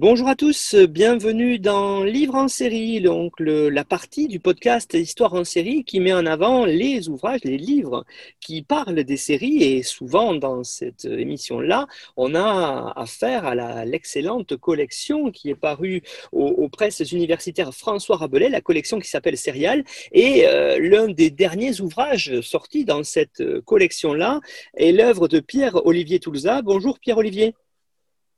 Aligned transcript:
Bonjour 0.00 0.28
à 0.28 0.36
tous, 0.36 0.76
bienvenue 0.76 1.58
dans 1.58 2.04
Livre 2.04 2.36
en 2.36 2.46
série, 2.46 3.00
donc 3.00 3.32
la 3.40 3.82
partie 3.82 4.28
du 4.28 4.38
podcast 4.38 4.94
Histoire 4.94 5.34
en 5.34 5.42
série 5.42 5.82
qui 5.82 5.98
met 5.98 6.12
en 6.12 6.24
avant 6.24 6.64
les 6.64 7.08
ouvrages, 7.08 7.40
les 7.42 7.58
livres 7.58 8.04
qui 8.38 8.62
parlent 8.62 9.02
des 9.02 9.16
séries 9.16 9.60
et 9.64 9.82
souvent 9.82 10.36
dans 10.36 10.62
cette 10.62 11.04
émission-là, 11.04 11.88
on 12.16 12.36
a 12.36 12.92
affaire 12.94 13.44
à 13.44 13.84
l'excellente 13.84 14.56
collection 14.56 15.32
qui 15.32 15.50
est 15.50 15.56
parue 15.56 16.04
aux, 16.30 16.68
presses 16.68 17.10
universitaires 17.10 17.74
François 17.74 18.18
Rabelais, 18.18 18.50
la 18.50 18.60
collection 18.60 19.00
qui 19.00 19.08
s'appelle 19.08 19.36
Serial 19.36 19.82
et 20.12 20.46
euh, 20.46 20.78
l'un 20.78 21.08
des 21.08 21.30
derniers 21.30 21.80
ouvrages 21.80 22.40
sortis 22.42 22.84
dans 22.84 23.02
cette 23.02 23.42
collection-là 23.62 24.38
est 24.76 24.92
l'œuvre 24.92 25.26
de 25.26 25.40
Pierre-Olivier 25.40 26.20
Toulza. 26.20 26.62
Bonjour 26.62 27.00
Pierre-Olivier. 27.00 27.56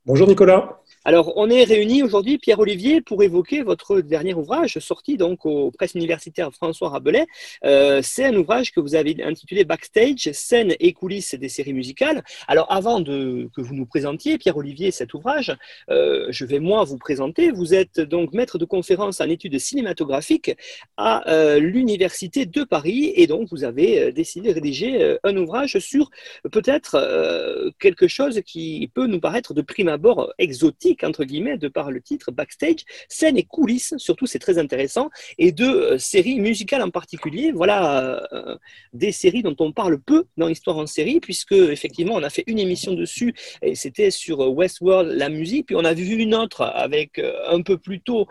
Bonjour 0.07 0.27
Nicolas. 0.27 0.80
Alors, 1.03 1.33
on 1.35 1.49
est 1.49 1.63
réunis 1.63 2.03
aujourd'hui, 2.03 2.37
Pierre-Olivier, 2.37 3.01
pour 3.01 3.23
évoquer 3.23 3.63
votre 3.63 4.01
dernier 4.01 4.35
ouvrage 4.35 4.77
sorti 4.77 5.17
donc 5.17 5.47
aux 5.47 5.71
presses 5.71 5.95
universitaires 5.95 6.53
François 6.53 6.89
Rabelais. 6.89 7.25
Euh, 7.65 8.01
c'est 8.03 8.25
un 8.25 8.35
ouvrage 8.35 8.71
que 8.71 8.79
vous 8.79 8.93
avez 8.93 9.15
intitulé 9.23 9.63
Backstage, 9.63 10.29
scènes 10.31 10.75
et 10.79 10.93
coulisses 10.93 11.33
des 11.33 11.49
séries 11.49 11.73
musicales. 11.73 12.23
Alors, 12.47 12.71
avant 12.71 13.03
que 13.03 13.61
vous 13.61 13.73
nous 13.73 13.87
présentiez, 13.87 14.37
Pierre-Olivier, 14.37 14.91
cet 14.91 15.15
ouvrage, 15.15 15.51
euh, 15.89 16.27
je 16.29 16.45
vais 16.45 16.59
moi 16.59 16.83
vous 16.83 16.99
présenter. 16.99 17.49
Vous 17.49 17.73
êtes 17.73 17.99
donc 17.99 18.33
maître 18.33 18.59
de 18.59 18.65
conférence 18.65 19.21
en 19.21 19.29
études 19.29 19.57
cinématographiques 19.57 20.55
à 20.97 21.27
euh, 21.31 21.59
l'Université 21.59 22.45
de 22.45 22.63
Paris 22.63 23.11
et 23.15 23.25
donc 23.25 23.47
vous 23.49 23.63
avez 23.63 24.11
décidé 24.11 24.49
de 24.49 24.53
rédiger 24.53 25.17
un 25.23 25.35
ouvrage 25.35 25.79
sur 25.79 26.11
peut-être 26.51 27.71
quelque 27.79 28.07
chose 28.07 28.41
qui 28.45 28.91
peut 28.93 29.07
nous 29.07 29.19
paraître 29.19 29.55
de 29.55 29.63
prime 29.63 29.87
abord 29.87 30.31
exotique 30.37 30.90
entre 31.03 31.23
guillemets, 31.23 31.57
de 31.57 31.67
par 31.67 31.91
le 31.91 32.01
titre 32.01 32.31
Backstage, 32.31 32.85
scènes 33.07 33.37
et 33.37 33.43
coulisses, 33.43 33.93
surtout 33.97 34.25
c'est 34.25 34.39
très 34.39 34.57
intéressant, 34.57 35.09
et 35.37 35.51
de 35.51 35.65
euh, 35.65 35.97
séries 35.97 36.39
musicales 36.39 36.81
en 36.81 36.89
particulier. 36.89 37.51
Voilà 37.51 38.23
euh, 38.33 38.57
des 38.93 39.11
séries 39.11 39.43
dont 39.43 39.55
on 39.59 39.71
parle 39.71 39.99
peu 39.99 40.25
dans 40.37 40.47
Histoire 40.47 40.77
en 40.77 40.87
série, 40.87 41.19
puisque 41.19 41.53
effectivement 41.53 42.15
on 42.15 42.23
a 42.23 42.29
fait 42.29 42.43
une 42.47 42.59
émission 42.59 42.93
dessus, 42.93 43.33
et 43.61 43.75
c'était 43.75 44.11
sur 44.11 44.41
euh, 44.41 44.47
Westworld, 44.47 45.11
la 45.11 45.29
musique, 45.29 45.67
puis 45.67 45.75
on 45.75 45.85
a 45.85 45.93
vu 45.93 46.15
une 46.15 46.35
autre 46.35 46.61
avec 46.61 47.19
un 47.47 47.61
peu 47.61 47.77
plus 47.77 48.01
tôt 48.01 48.27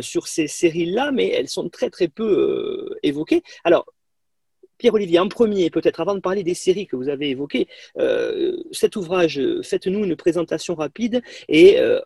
sur 0.00 0.28
ces 0.28 0.46
séries-là, 0.46 1.12
mais 1.12 1.28
elles 1.28 1.48
sont 1.48 1.68
très 1.68 1.90
très 1.90 2.08
peu 2.08 2.96
évoquées. 3.02 3.42
Alors, 3.64 3.86
Pierre-Olivier, 4.78 5.18
en 5.18 5.28
premier, 5.28 5.70
peut-être 5.70 6.00
avant 6.00 6.14
de 6.14 6.20
parler 6.20 6.42
des 6.42 6.54
séries 6.54 6.86
que 6.86 6.96
vous 6.96 7.08
avez 7.08 7.30
évoquées, 7.30 7.68
euh, 7.98 8.56
cet 8.72 8.96
ouvrage, 8.96 9.40
faites-nous 9.62 10.04
une 10.04 10.16
présentation 10.16 10.74
rapide 10.74 11.22
et 11.48 11.78
euh, 11.78 12.00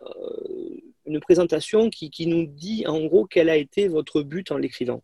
une 1.05 1.19
présentation 1.19 1.89
qui, 1.89 2.27
nous 2.27 2.45
dit 2.45 2.85
en 2.87 3.05
gros 3.05 3.25
quel 3.25 3.49
a 3.49 3.57
été 3.57 3.87
votre 3.87 4.21
but 4.21 4.51
en 4.51 4.57
l'écrivant. 4.57 5.01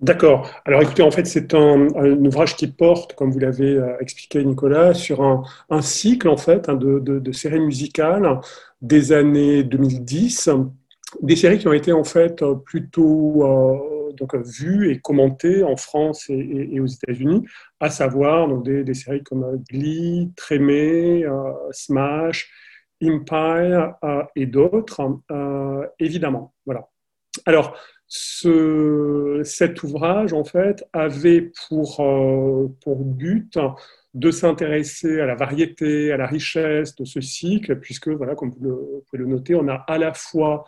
D'accord. 0.00 0.50
Alors 0.64 0.82
écoutez, 0.82 1.02
en 1.02 1.12
fait, 1.12 1.26
c'est 1.26 1.54
un, 1.54 1.86
ouvrage 2.24 2.56
qui 2.56 2.66
porte, 2.66 3.14
comme 3.14 3.30
vous 3.30 3.38
l'avez 3.38 3.76
euh, 3.76 3.96
expliqué 4.00 4.44
Nicolas, 4.44 4.94
sur 4.94 5.22
un, 5.22 5.82
cycle 5.82 6.28
en 6.28 6.36
fait 6.36 6.68
hein, 6.68 6.74
de, 6.74 7.32
séries 7.32 7.60
musicales 7.60 8.40
des 8.80 9.12
années 9.12 9.62
2010, 9.62 10.50
des 11.22 11.36
séries 11.36 11.58
qui 11.58 11.68
ont 11.68 11.72
été 11.72 11.92
en 11.92 12.02
fait 12.02 12.44
plutôt 12.64 13.44
donc, 14.16 14.34
vues 14.34 14.90
et 14.90 15.00
commentées 15.00 15.62
en 15.62 15.76
France 15.76 16.26
et, 16.28 16.80
aux 16.80 16.86
États-Unis, 16.86 17.46
à 17.80 17.90
savoir 17.90 18.48
donc, 18.48 18.64
des, 18.64 18.94
séries 18.94 19.22
comme 19.22 19.62
Glee, 19.70 20.32
Trémé, 20.36 21.24
euh, 21.24 21.52
Smash, 21.70 22.50
Empire 23.02 23.94
euh, 24.04 24.22
et 24.36 24.46
d'autres, 24.46 25.20
euh, 25.30 25.86
évidemment. 25.98 26.54
Voilà. 26.66 26.88
Alors, 27.46 27.76
ce, 28.06 29.40
cet 29.44 29.82
ouvrage, 29.82 30.32
en 30.32 30.44
fait, 30.44 30.84
avait 30.92 31.50
pour, 31.68 31.96
pour 32.82 33.04
but 33.04 33.58
de 34.14 34.30
s'intéresser 34.30 35.20
à 35.20 35.26
la 35.26 35.34
variété, 35.34 36.12
à 36.12 36.18
la 36.18 36.26
richesse 36.26 36.94
de 36.94 37.06
ce 37.06 37.22
cycle, 37.22 37.78
puisque, 37.80 38.08
voilà, 38.08 38.34
comme 38.34 38.50
vous 38.50 39.02
pouvez 39.08 39.22
le 39.22 39.26
noter, 39.26 39.54
on 39.54 39.66
a 39.68 39.76
à 39.88 39.96
la 39.96 40.12
fois 40.12 40.64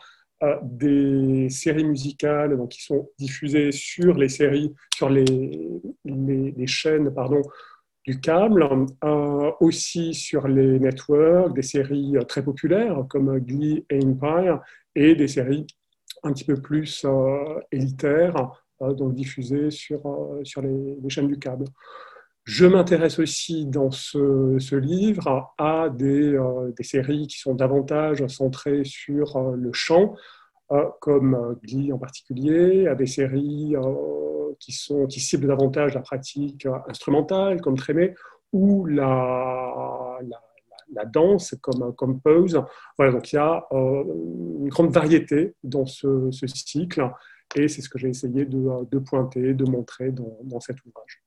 des 0.62 1.48
séries 1.48 1.84
musicales 1.84 2.56
donc, 2.56 2.70
qui 2.70 2.82
sont 2.82 3.08
diffusées 3.18 3.72
sur 3.72 4.14
les 4.14 4.28
séries, 4.28 4.74
sur 4.94 5.08
les, 5.08 5.24
les, 6.04 6.66
chaînes 6.66 7.12
pardon, 7.14 7.40
du 8.04 8.20
câble, 8.20 8.68
euh, 9.04 9.50
aussi 9.60 10.12
sur 10.12 10.46
les 10.46 10.78
networks, 10.78 11.54
des 11.54 11.62
séries 11.62 12.14
très 12.28 12.42
populaires 12.42 13.04
comme 13.08 13.38
Glee 13.38 13.84
et 13.88 14.04
Empire, 14.04 14.60
et 14.94 15.14
des 15.14 15.28
séries 15.28 15.66
un 16.22 16.32
petit 16.32 16.44
peu 16.44 16.60
plus 16.60 17.04
euh, 17.04 17.60
élitaires, 17.72 18.62
euh, 18.82 18.92
donc 18.92 19.14
diffusées 19.14 19.70
sur, 19.70 20.02
sur 20.42 20.60
les, 20.62 21.08
chaînes 21.08 21.28
du 21.28 21.38
câble. 21.38 21.64
Je 22.44 22.66
m'intéresse 22.66 23.18
aussi 23.18 23.64
dans 23.64 23.90
ce, 23.90 24.76
livre 24.76 25.54
à 25.56 25.88
des, 25.88 26.38
des, 26.76 26.84
séries 26.84 27.26
qui 27.26 27.38
sont 27.38 27.54
davantage 27.54 28.26
centrées 28.26 28.84
sur 28.84 29.52
le 29.52 29.72
chant, 29.72 30.14
euh, 30.72 30.84
comme 31.00 31.58
Glee 31.62 31.92
en 31.92 31.98
particulier, 31.98 32.86
à 32.86 32.94
des 32.94 33.06
séries 33.06 33.76
euh, 33.76 34.52
qui, 34.58 34.72
sont, 34.72 35.06
qui 35.06 35.20
ciblent 35.20 35.46
davantage 35.46 35.94
la 35.94 36.00
pratique 36.00 36.66
instrumentale, 36.88 37.60
comme 37.60 37.76
Trémé, 37.76 38.14
ou 38.52 38.86
la, 38.86 40.18
danse, 41.12 41.54
comme, 41.60 41.94
comme 41.94 42.20
Pose. 42.20 42.62
Voilà, 42.96 43.12
donc 43.12 43.32
il 43.32 43.36
y 43.36 43.38
a 43.38 43.66
euh, 43.72 44.04
une 44.60 44.68
grande 44.68 44.92
variété 44.92 45.54
dans 45.62 45.86
ce, 45.86 46.30
cycle, 46.46 47.10
et 47.54 47.68
c'est 47.68 47.82
ce 47.82 47.88
que 47.90 47.98
j'ai 47.98 48.08
essayé 48.08 48.46
de, 48.46 48.98
pointer, 48.98 49.52
de 49.54 49.64
montrer 49.64 50.12
dans 50.12 50.60
cet 50.60 50.76
ouvrage. 50.84 51.23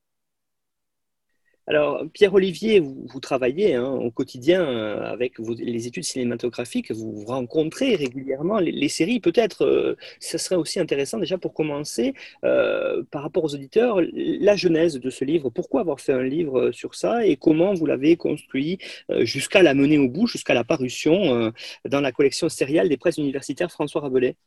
Alors, 1.70 2.06
Pierre-Olivier, 2.14 2.80
vous, 2.80 3.20
travaillez 3.20 3.76
hein, 3.76 3.90
au 3.90 4.10
quotidien 4.10 4.62
euh, 4.62 5.02
avec 5.02 5.34
les 5.38 5.86
études 5.86 6.06
cinématographiques, 6.06 6.94
vous 6.94 7.26
rencontrez 7.26 7.96
régulièrement 7.96 8.60
les, 8.60 8.88
séries. 8.88 9.20
Peut-être, 9.20 9.66
euh, 9.66 9.98
ce 10.22 10.38
serait 10.38 10.56
aussi 10.56 10.80
intéressant 10.80 11.18
déjà 11.18 11.38
pour 11.38 11.54
commencer, 11.54 12.14
euh, 12.46 13.04
par 13.12 13.22
rapport 13.22 13.44
aux 13.44 13.54
auditeurs, 13.54 14.00
la 14.14 14.56
genèse 14.56 14.98
de 14.98 15.10
ce 15.10 15.26
livre. 15.26 15.50
Pourquoi 15.50 15.82
avoir 15.82 16.00
fait 16.00 16.14
un 16.14 16.24
livre 16.24 16.72
sur 16.72 16.96
ça 16.96 17.26
et 17.26 17.36
comment 17.36 17.74
vous 17.74 17.86
l'avez 17.86 18.16
construit 18.16 18.78
jusqu'à 19.20 19.62
la 19.62 19.74
mener 19.74 19.98
au 19.98 20.08
bout, 20.08 20.26
jusqu'à 20.26 20.54
la 20.54 20.64
parution 20.64 21.52
dans 21.84 22.00
la 22.00 22.14
collection 22.14 22.48
sériale 22.48 22.88
des 22.88 22.98
presses 22.98 23.18
universitaires 23.18 23.72
François 23.72 24.02
Rabelais? 24.02 24.38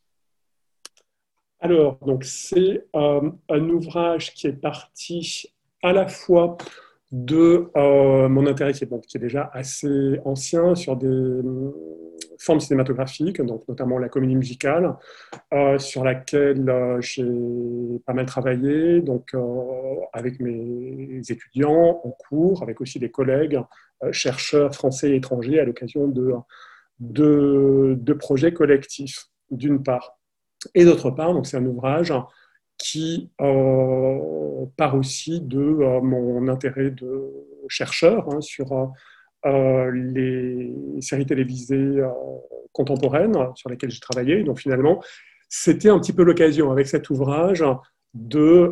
Alors, 1.61 1.99
donc 2.07 2.25
c'est 2.25 2.87
un 2.95 3.69
ouvrage 3.69 4.33
qui 4.33 4.47
est 4.47 4.53
parti 4.53 5.51
à 5.83 5.93
la 5.93 6.09
fois 6.09 6.57
de 7.13 7.71
euh, 7.77 8.29
mon 8.29 8.47
intérêt 8.47 8.73
qui 8.73 8.85
est, 8.85 9.19
déjà 9.19 9.51
assez 9.53 10.21
ancien 10.25 10.75
sur 10.75 10.97
des 10.97 11.07
euh, 11.09 11.73
formes 12.39 12.61
cinématographiques, 12.61 13.43
donc 13.43 13.67
notamment 13.69 13.99
la 13.99 14.09
comédie 14.09 14.37
musicale, 14.37 14.97
euh, 15.53 15.79
sur 15.79 16.05
laquelle 16.05 16.99
j'ai 17.01 17.27
pas 18.07 18.13
mal 18.13 18.27
travaillé, 18.27 19.01
donc 19.01 19.35
avec 20.13 20.41
mes 20.41 21.21
étudiants 21.29 22.01
en 22.05 22.11
cours, 22.11 22.63
avec 22.63 22.81
aussi 22.81 22.99
des 22.99 23.11
collègues 23.11 23.61
chercheurs 24.13 24.75
français 24.75 25.11
et 25.11 25.17
étrangers 25.17 25.61
à 25.61 25.65
l'occasion 25.65 26.07
de, 26.09 26.33
de, 27.01 27.99
de 28.01 28.13
projets 28.13 28.53
collectifs, 28.53 29.27
d'une 29.51 29.83
part. 29.83 30.17
Et 30.75 30.85
d'autre 30.85 31.11
part, 31.11 31.35
donc 31.35 31.47
c'est 31.47 31.57
un 31.57 31.67
ouvrage 31.67 32.13
qui 32.81 33.31
euh, 33.43 34.19
part 34.77 34.97
aussi 34.97 35.41
de 35.41 35.61
euh, 35.61 36.01
mon 36.01 36.49
intérêt 36.49 36.91
de 36.91 37.31
chercheur 37.69 38.27
hein, 38.33 38.41
sur 38.41 38.91
euh, 39.45 39.91
les 39.93 40.73
séries 41.01 41.27
télévisées 41.27 42.03
contemporaines 42.73 43.37
sur 43.55 43.69
lesquelles 43.69 43.91
j'ai 43.91 44.01
travaillé. 44.01 44.43
Donc 44.43 44.61
finalement, 44.61 45.03
c'était 45.49 45.91
un 45.91 45.99
petit 45.99 46.13
peu 46.13 46.25
l'occasion 46.25 46.73
avec 46.73 46.87
cet 46.87 47.11
ouvrage 47.11 47.65
de 48.15 48.71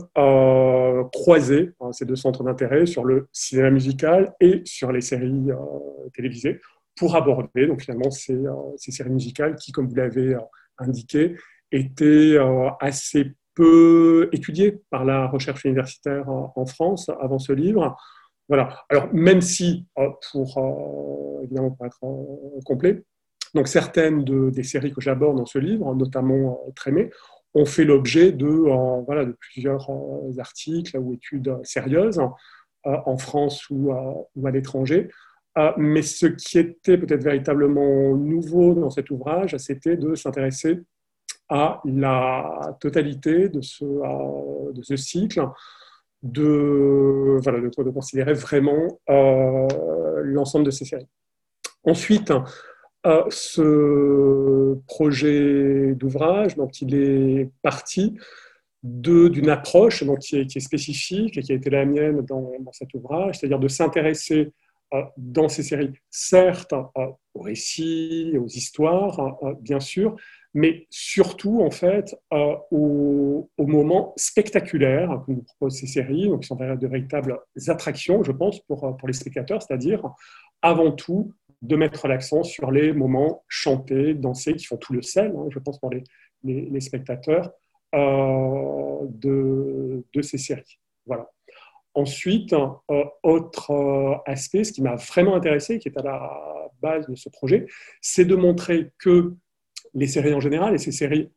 croiser 1.13 1.73
hein, 1.81 1.93
ces 1.93 2.05
deux 2.05 2.17
centres 2.17 2.43
d'intérêt 2.43 2.87
sur 2.87 3.05
le 3.05 3.29
cinéma 3.33 3.71
musical 3.71 4.35
et 4.41 4.63
sur 4.65 4.91
les 4.91 5.01
séries 5.01 5.51
télévisées 6.15 6.61
pour 6.97 7.15
aborder 7.15 7.67
donc 7.67 7.83
finalement 7.83 8.11
ces 8.11 8.41
séries 8.79 9.11
musicales 9.11 9.55
qui, 9.57 9.71
comme 9.71 9.87
vous 9.87 9.95
l'avez 9.95 10.37
indiqué, 10.79 11.37
étaient 11.71 12.37
assez 12.81 13.35
peu 13.59 14.29
étudiées 14.33 14.81
par 14.89 15.05
la 15.05 15.27
recherche 15.27 15.65
universitaire 15.65 16.29
en 16.29 16.65
France 16.65 17.11
avant 17.21 17.41
ce 17.41 17.53
livre. 17.53 17.97
Voilà. 18.49 18.85
Alors, 18.89 19.09
même 19.13 19.41
si, 19.41 19.85
pour, 20.31 21.41
évidemment, 21.43 21.73
pour 21.73 21.87
être 21.87 21.99
complet, 22.65 23.03
donc 23.55 23.67
certaines 23.67 24.25
des 24.25 24.63
séries 24.63 24.93
que 24.93 25.01
j'aborde 25.01 25.39
dans 25.39 25.47
ce 25.47 25.59
livre, 25.59 25.93
notamment 25.97 26.61
Trémé, 26.77 27.11
ont 27.55 27.67
fait 27.67 27.85
l'objet 27.85 28.31
de, 28.31 29.37
plusieurs 29.41 29.91
articles 30.39 30.97
ou 30.97 31.15
études 31.15 31.57
sérieuses 31.65 32.21
en 32.85 33.19
France 33.19 33.69
ou 33.71 33.91
à 33.93 34.51
l'étranger. 34.53 35.09
Mais 35.77 36.03
ce 36.03 36.27
qui 36.27 36.61
était 36.61 36.97
peut-être 36.97 37.25
véritablement 37.25 38.15
nouveau 38.15 38.75
dans 38.75 38.91
cet 38.91 39.11
ouvrage, 39.11 39.57
c'était 39.57 39.97
de 39.97 40.15
s'intéresser 40.15 40.79
à 41.49 41.81
la 41.85 42.77
totalité 42.81 43.49
de 43.49 43.61
ce, 43.61 44.97
cycle, 44.97 45.47
de, 46.23 47.39
voilà, 47.43 47.61
de, 47.61 47.91
considérer 47.91 48.35
vraiment 48.35 49.01
euh, 49.09 49.67
l'ensemble 50.25 50.67
de 50.67 50.71
ces 50.71 50.85
séries. 50.85 51.07
Ensuite, 51.85 52.33
euh, 53.07 53.23
ce 53.31 54.77
projet 54.87 55.95
d'ouvrage, 55.95 56.57
donc 56.57 56.83
il 56.83 56.95
est 56.95 57.51
parti 57.63 58.19
d'une 58.83 59.49
approche 59.49 60.05
donc, 60.05 60.19
qui, 60.19 60.37
est, 60.37 60.61
spécifique 60.61 61.39
et 61.39 61.43
qui 61.43 61.53
a 61.53 61.55
été 61.55 61.71
la 61.71 61.85
mienne 61.85 62.21
dans, 62.23 62.53
dans 62.61 62.73
cet 62.73 62.93
ouvrage, 62.95 63.39
c'est-à-dire 63.39 63.59
de 63.59 63.69
s'intéresser 63.69 64.53
euh, 64.95 65.03
dans 65.17 65.49
ces 65.49 65.63
séries, 65.63 65.93
certes 66.11 66.75
aux 67.35 67.41
récits, 67.41 68.37
aux 68.39 68.47
histoires, 68.47 69.39
bien 69.61 69.81
sûr, 69.81 70.17
mais 70.55 70.87
surtout 70.91 71.61
en 71.61 71.71
fait 71.71 72.17
euh, 72.33 72.57
aux, 72.71 73.51
moments 73.59 74.15
spectaculaires 74.17 75.23
que 75.27 75.33
nous 75.33 75.43
proposent 75.43 75.79
ces 75.79 75.87
séries, 75.87 76.29
donc 76.29 76.43
qui 76.43 76.49
sont 76.49 76.57
de 76.57 76.87
véritables 76.87 77.39
attractions, 77.67 78.23
je 78.23 78.33
pense, 78.33 78.61
pour, 78.61 78.85
euh, 78.85 78.93
pour 78.93 79.09
les 79.09 79.15
spectateurs, 79.15 79.63
c'est-à-dire 79.63 80.03
avant 80.63 80.93
tout 80.93 81.33
de 81.61 81.77
mettre 81.77 82.09
l'accent 82.09 82.45
sur 82.45 82.71
les 82.71 82.93
moments 82.93 83.45
chantés, 83.49 84.15
dansés, 84.15 84.55
qui 84.55 84.65
font 84.65 84.77
tout 84.77 84.93
le 84.93 85.03
sel, 85.03 85.35
hein, 85.37 85.49
je 85.51 85.59
pense, 85.59 85.79
pour 85.79 85.91
les, 85.91 86.05
les, 86.45 86.81
spectateurs 86.81 87.51
euh, 87.95 88.99
de, 89.09 90.05
de, 90.13 90.23
ces 90.23 90.39
séries. 90.39 90.79
Voilà. 91.05 91.29
Ensuite, 91.95 92.55
autre 93.25 94.23
aspect, 94.25 94.63
ce 94.63 94.73
qui 94.73 94.83
m'a 94.83 94.95
vraiment 94.95 95.35
intéressé, 95.35 95.81
qui 95.81 95.89
est 95.89 95.99
à 95.99 96.03
la 96.03 96.71
base 96.81 97.09
de 97.09 97.17
ce 97.17 97.29
projet, 97.29 97.67
c'est 98.01 98.25
de 98.25 98.37
montrer 98.37 98.93
que 98.99 99.35
les 99.95 100.07
séries 100.07 100.35
en 100.35 100.41
général 100.41 100.75
et 100.75 100.79
ces 100.79 100.93
séries 100.93 101.31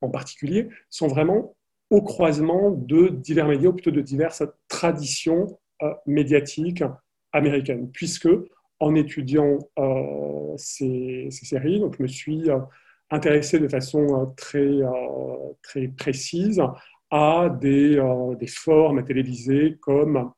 en 0.00 0.10
particulier 0.10 0.68
sont 0.90 1.08
vraiment 1.08 1.56
au 1.90 2.02
croisement 2.02 2.70
de 2.70 3.08
divers 3.08 3.46
médias, 3.46 3.68
ou 3.68 3.72
plutôt 3.72 3.90
de 3.90 4.00
diverses 4.00 4.42
traditions 4.68 5.58
euh, 5.82 5.92
médiatiques 6.06 6.82
américaines, 7.32 7.90
puisque 7.92 8.28
en 8.80 8.94
étudiant 8.94 9.58
euh, 9.78 10.54
ces, 10.56 11.28
séries, 11.30 11.80
donc 11.80 11.96
je 11.96 12.02
me 12.02 12.08
suis 12.08 12.50
euh, 12.50 12.58
intéressé 13.10 13.58
de 13.58 13.68
façon 13.68 14.34
très, 14.36 14.80
très 15.62 15.86
précise 15.88 16.60
à 17.10 17.48
des, 17.60 18.02
formes 18.48 19.04
télévisées 19.04 19.76
comme 19.80 20.32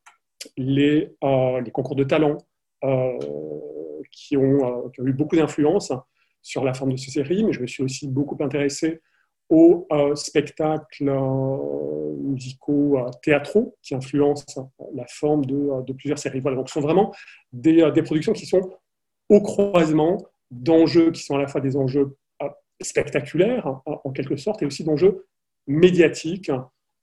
les, 0.58 1.16
concours 1.72 1.96
de 1.96 2.04
talent, 2.04 2.36
qui, 4.10 4.36
ont, 4.36 4.92
eu 4.98 5.12
beaucoup 5.14 5.36
d'influence 5.36 5.92
sur 6.42 6.64
la 6.64 6.74
forme 6.74 6.92
de 6.92 6.96
ces 6.96 7.10
séries, 7.10 7.44
mais 7.44 7.52
je 7.52 7.60
me 7.60 7.66
suis 7.66 7.82
aussi 7.82 8.08
beaucoup 8.08 8.36
intéressé 8.42 9.00
aux 9.48 9.86
euh, 9.92 10.14
spectacles 10.14 11.08
euh, 11.08 12.16
musicaux 12.16 12.98
euh, 12.98 13.10
théâtraux 13.22 13.76
qui 13.82 13.94
influencent 13.94 14.70
la 14.94 15.06
forme 15.06 15.44
de, 15.46 15.92
plusieurs 15.92 16.18
séries. 16.18 16.40
Voilà, 16.40 16.56
donc 16.56 16.68
ce 16.68 16.74
sont 16.74 16.80
vraiment 16.80 17.14
des, 17.52 17.90
productions 18.02 18.32
qui 18.32 18.46
sont 18.46 18.70
au 19.28 19.40
croisement 19.40 20.18
d'enjeux 20.50 21.10
qui 21.12 21.22
sont 21.22 21.36
à 21.36 21.38
la 21.38 21.48
fois 21.48 21.60
des 21.60 21.76
enjeux 21.76 22.16
spectaculaires, 22.80 23.66
hein, 23.66 23.82
en 23.86 24.12
quelque 24.12 24.36
sorte, 24.36 24.62
et 24.62 24.66
aussi 24.66 24.84
d'enjeux 24.84 25.26
médiatiques 25.66 26.50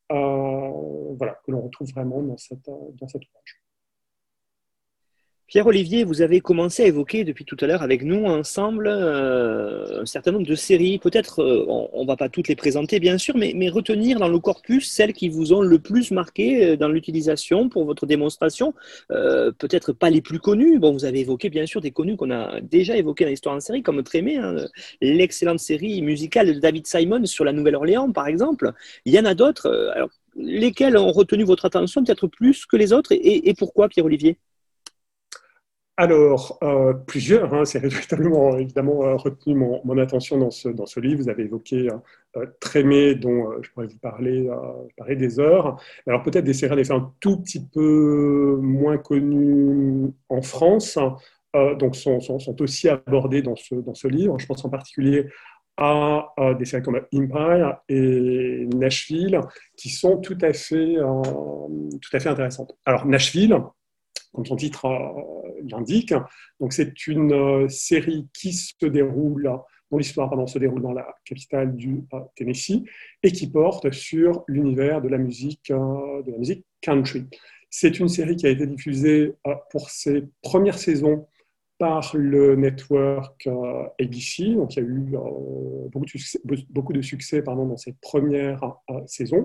voilà, 0.09 1.39
que 1.45 1.51
l'on 1.51 1.61
retrouve 1.61 1.89
vraiment 1.91 2.21
dans 2.21 2.37
cette, 2.37 2.65
dans 2.65 3.07
cette 3.07 3.23
ouvrage. 3.25 3.64
Pierre-Olivier, 5.47 6.05
vous 6.05 6.23
avez 6.23 6.41
commencé 6.41 6.81
à 6.81 6.87
évoquer 6.87 7.23
depuis 7.23 7.45
tout 7.45 7.55
à 7.61 7.67
l'heure 7.67 7.83
avec 7.83 8.03
nous 8.03 8.25
ensemble 8.25 8.87
euh, 8.87 10.01
un 10.01 10.05
certain 10.07 10.31
nombre 10.31 10.47
de 10.47 10.55
séries. 10.55 10.97
Peut-être, 10.97 11.39
euh, 11.39 11.65
on 11.93 12.01
ne 12.01 12.07
va 12.07 12.17
pas 12.17 12.29
toutes 12.29 12.47
les 12.47 12.55
présenter 12.55 12.99
bien 12.99 13.19
sûr, 13.19 13.37
mais, 13.37 13.69
retenir 13.69 14.19
dans 14.19 14.27
le 14.27 14.39
corpus 14.39 14.91
celles 14.91 15.13
qui 15.13 15.29
vous 15.29 15.53
ont 15.53 15.61
le 15.61 15.77
plus 15.77 16.09
marqué 16.09 16.71
euh, 16.71 16.77
dans 16.77 16.87
l'utilisation 16.87 17.69
pour 17.69 17.85
votre 17.85 18.07
démonstration. 18.07 18.73
Peut-être 19.09 19.93
pas 19.93 20.09
les 20.09 20.21
plus 20.21 20.39
connues. 20.39 20.79
Bon, 20.79 20.91
vous 20.93 21.05
avez 21.05 21.19
évoqué 21.19 21.49
bien 21.49 21.67
sûr 21.67 21.79
des 21.79 21.91
connus 21.91 22.17
qu'on 22.17 22.31
a 22.31 22.59
déjà 22.61 22.97
évoqués 22.97 23.25
dans 23.25 23.29
l'histoire 23.29 23.55
en 23.55 23.59
série, 23.59 23.83
comme 23.83 24.01
Trémé, 24.01 24.37
hein, 24.37 24.55
l'excellente 25.01 25.59
série 25.59 26.01
musicale 26.01 26.55
de 26.55 26.59
David 26.59 26.87
Simon 26.87 27.25
sur 27.25 27.45
la 27.45 27.53
Nouvelle-Orléans, 27.53 28.11
par 28.11 28.27
exemple. 28.27 28.71
Il 29.05 29.13
y 29.13 29.19
en 29.19 29.25
a 29.25 29.35
d'autres. 29.35 29.69
alors, 29.95 30.09
lesquelles 30.35 30.97
ont 30.97 31.11
retenu 31.11 31.43
votre 31.43 31.65
attention 31.65 32.03
peut-être 32.03 32.27
plus 32.27 32.65
que 32.65 32.77
les 32.77 32.93
autres 32.93 33.11
et 33.13 33.53
pourquoi, 33.57 33.89
Pierre-Olivier? 33.89 34.37
Alors, 35.97 36.59
euh, 36.61 36.93
plusieurs, 36.93 37.53
hein, 37.53 37.63
c'est 37.63 37.79
véritablement 37.79 38.57
évidemment 38.57 39.05
euh, 39.05 39.15
retenu 39.15 39.55
mon, 39.55 39.97
attention 39.97 40.37
dans 40.37 40.51
ce, 40.51 40.67
dans 40.67 40.85
ce 40.85 40.99
livre. 40.99 41.21
Vous 41.23 41.29
avez 41.29 41.43
évoqué 41.43 41.87
euh, 42.35 42.45
Trémé, 42.59 43.15
dont 43.15 43.49
euh, 43.49 43.59
je 43.61 43.71
pourrais 43.71 43.87
vous 43.87 43.97
parler, 43.99 44.49
parler 44.97 45.15
des 45.15 45.39
heures. 45.39 45.79
Alors, 46.05 46.21
peut-être 46.21 46.43
des 46.43 46.53
séries 46.53 46.75
des 46.75 46.91
un 46.91 47.13
tout 47.21 47.41
petit 47.41 47.65
peu 47.65 48.57
moins 48.61 48.97
connues 48.97 50.11
en 50.27 50.41
France, 50.41 50.99
donc 51.79 51.95
sont, 51.95 52.19
sont, 52.19 52.61
aussi 52.61 52.89
abordées 52.89 53.41
dans 53.41 53.55
ce, 53.55 53.75
dans 53.75 53.93
ce 53.93 54.09
livre. 54.09 54.37
Je 54.37 54.45
pense 54.45 54.65
en 54.65 54.69
particulier 54.69 55.27
à 55.77 56.33
des 56.59 56.65
séries 56.65 56.83
comme 56.83 56.99
Empire 57.13 57.77
et 57.87 58.67
Nashville, 58.75 59.39
qui 59.77 59.87
sont 59.89 60.17
tout 60.17 60.37
à 60.41 60.51
fait, 60.51 60.95
tout 60.95 62.17
à 62.17 62.19
fait 62.19 62.29
intéressantes. 62.29 62.77
Alors, 62.85 63.05
Nashville, 63.05 63.57
comme 64.35 64.45
son 64.45 64.55
titre 64.55 64.85
euh, 64.85 65.61
l'indique. 65.69 66.13
Donc, 66.59 66.73
c'est 66.73 67.07
une 67.07 67.33
euh, 67.33 67.69
série 67.69 68.27
qui 68.33 68.53
se 68.53 68.85
déroule, 68.85 69.49
dont 69.91 69.97
l'histoire 69.97 70.31
se 70.47 70.59
déroule 70.59 70.81
dans 70.81 70.93
la 70.93 71.07
capitale 71.23 71.75
du 71.75 72.03
euh, 72.13 72.19
Tennessee 72.35 72.83
et 73.23 73.31
qui 73.31 73.49
porte 73.49 73.91
sur 73.91 74.43
l'univers 74.47 75.01
de 75.01 75.07
la 75.07 75.17
musique, 75.17 75.69
de 75.69 76.31
la 76.31 76.37
musique 76.37 76.65
country. 76.81 77.25
C'est 77.69 77.99
une 77.99 78.09
série 78.09 78.35
qui 78.35 78.45
a 78.45 78.49
été 78.49 78.67
diffusée 78.67 79.33
pour 79.69 79.89
ses 79.89 80.23
premières 80.41 80.77
saisons 80.77 81.27
par 81.77 82.15
le 82.15 82.55
network 82.55 83.49
ABC. 83.99 84.53
Donc, 84.53 84.75
il 84.75 84.83
y 84.83 84.85
a 84.85 84.87
eu 84.87 85.17
beaucoup 85.91 86.05
de 86.05 86.09
succès, 86.09 86.39
beaucoup 86.69 86.93
de 86.93 87.01
succès 87.01 87.41
pardon, 87.41 87.65
dans 87.65 87.75
cette 87.75 87.99
première 87.99 88.77
saison 89.07 89.43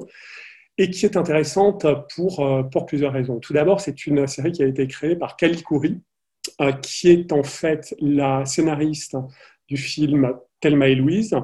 et 0.80 0.88
qui 0.88 1.04
est 1.04 1.18
intéressante 1.18 1.86
pour, 2.14 2.40
euh, 2.40 2.62
pour 2.62 2.86
plusieurs 2.86 3.12
raisons. 3.12 3.38
Tout 3.38 3.52
d'abord, 3.52 3.82
c'est 3.82 4.06
une 4.06 4.26
série 4.26 4.50
qui 4.50 4.62
a 4.62 4.66
été 4.66 4.86
créée 4.86 5.14
par 5.14 5.36
Kali 5.36 5.62
Khoury, 5.62 6.00
euh, 6.62 6.72
qui 6.72 7.10
est 7.10 7.32
en 7.34 7.42
fait 7.42 7.94
la 8.00 8.46
scénariste 8.46 9.14
du 9.68 9.76
film 9.76 10.32
Thelma 10.58 10.88
et 10.88 10.94
Louise, 10.94 11.36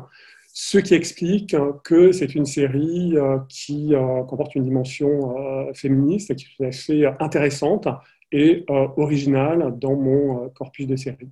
ce 0.55 0.79
qui 0.79 0.95
explique 0.95 1.55
que 1.85 2.13
c'est 2.13 2.35
une 2.35 2.47
série 2.47 3.15
euh, 3.15 3.37
qui 3.51 3.93
comporte 4.27 4.55
une 4.55 4.65
dimension 4.65 5.35
féministe 5.75 6.35
qui 6.35 6.47
est 6.47 6.57
tout 6.57 6.65
à 6.65 6.73
fait 6.73 7.05
intéressante 7.21 7.89
et 8.33 8.65
originale 8.69 9.79
dans 9.79 9.97
mon 9.97 10.49
corpus 10.49 10.87
de 10.87 10.97
séries. 10.97 11.29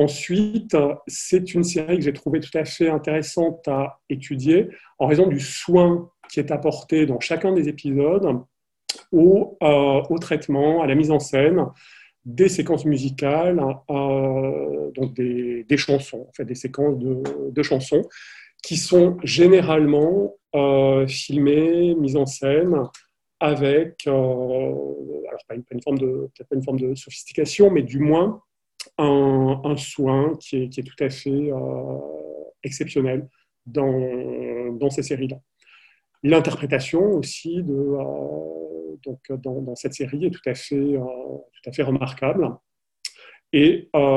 Ensuite, 0.00 0.74
c'est 1.06 1.52
une 1.52 1.62
série 1.62 1.98
que 1.98 2.04
j'ai 2.04 2.14
trouvée 2.14 2.40
tout 2.40 2.56
à 2.56 2.64
fait 2.64 2.88
intéressante 2.88 3.68
à 3.68 4.00
étudier 4.08 4.70
en 4.98 5.06
raison 5.06 5.26
du 5.26 5.38
soin 5.38 6.10
qui 6.32 6.40
est 6.40 6.50
apporté 6.50 7.04
dans 7.04 7.20
chacun 7.20 7.52
des 7.52 7.68
épisodes 7.68 8.38
au, 9.12 9.58
euh, 9.62 10.00
traitement, 10.18 10.80
à 10.80 10.86
la 10.86 10.94
mise 10.94 11.10
en 11.10 11.18
scène 11.18 11.66
des 12.24 12.48
séquences 12.48 12.86
musicales, 12.86 13.62
euh, 13.90 14.90
donc 14.92 15.12
des, 15.12 15.76
chansons, 15.76 16.26
en 16.26 16.32
fait, 16.32 16.46
des 16.46 16.54
séquences 16.54 16.98
de, 16.98 17.62
chansons 17.62 18.00
qui 18.62 18.78
sont 18.78 19.18
généralement 19.22 20.34
euh, 20.54 21.06
filmées, 21.06 21.94
mises 21.94 22.16
en 22.16 22.24
scène 22.24 22.74
avec, 23.38 24.06
alors 24.06 25.44
pas 25.46 25.56
une, 25.56 25.82
forme 25.82 25.98
de, 25.98 26.30
pas 26.38 26.56
une 26.56 26.64
forme 26.64 26.80
de 26.80 26.94
sophistication, 26.94 27.70
mais 27.70 27.82
du 27.82 27.98
moins 27.98 28.40
un, 29.00 29.76
soin 29.76 30.34
qui 30.40 30.64
est, 30.64 30.82
tout 30.82 31.04
à 31.04 31.10
fait 31.10 31.50
exceptionnel 32.62 33.28
dans, 33.66 34.72
dans 34.72 34.90
ces 34.90 35.02
séries-là. 35.02 35.36
L'interprétation 36.22 37.00
aussi 37.14 37.64
euh, 37.66 38.96
donc 39.04 39.32
dans, 39.32 39.74
cette 39.74 39.94
série 39.94 40.26
est 40.26 40.30
tout 40.30 40.46
à 40.46 40.54
fait, 40.54 40.74
euh, 40.74 41.00
tout 41.00 41.70
à 41.70 41.72
fait 41.72 41.82
remarquable. 41.82 42.46
Et 43.52 43.88
voilà 43.92 44.12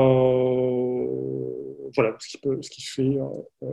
ce 2.18 2.68
qui, 2.68 2.82
fait 2.82 3.16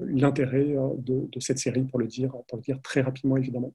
l'intérêt 0.07 0.75
de, 0.97 1.29
de, 1.29 1.39
cette 1.39 1.59
série, 1.59 1.83
pour 1.83 1.99
le, 1.99 2.07
dire, 2.07 2.31
pour 2.47 2.57
le 2.57 2.61
dire 2.61 2.81
très 2.81 3.01
rapidement, 3.01 3.37
évidemment. 3.37 3.73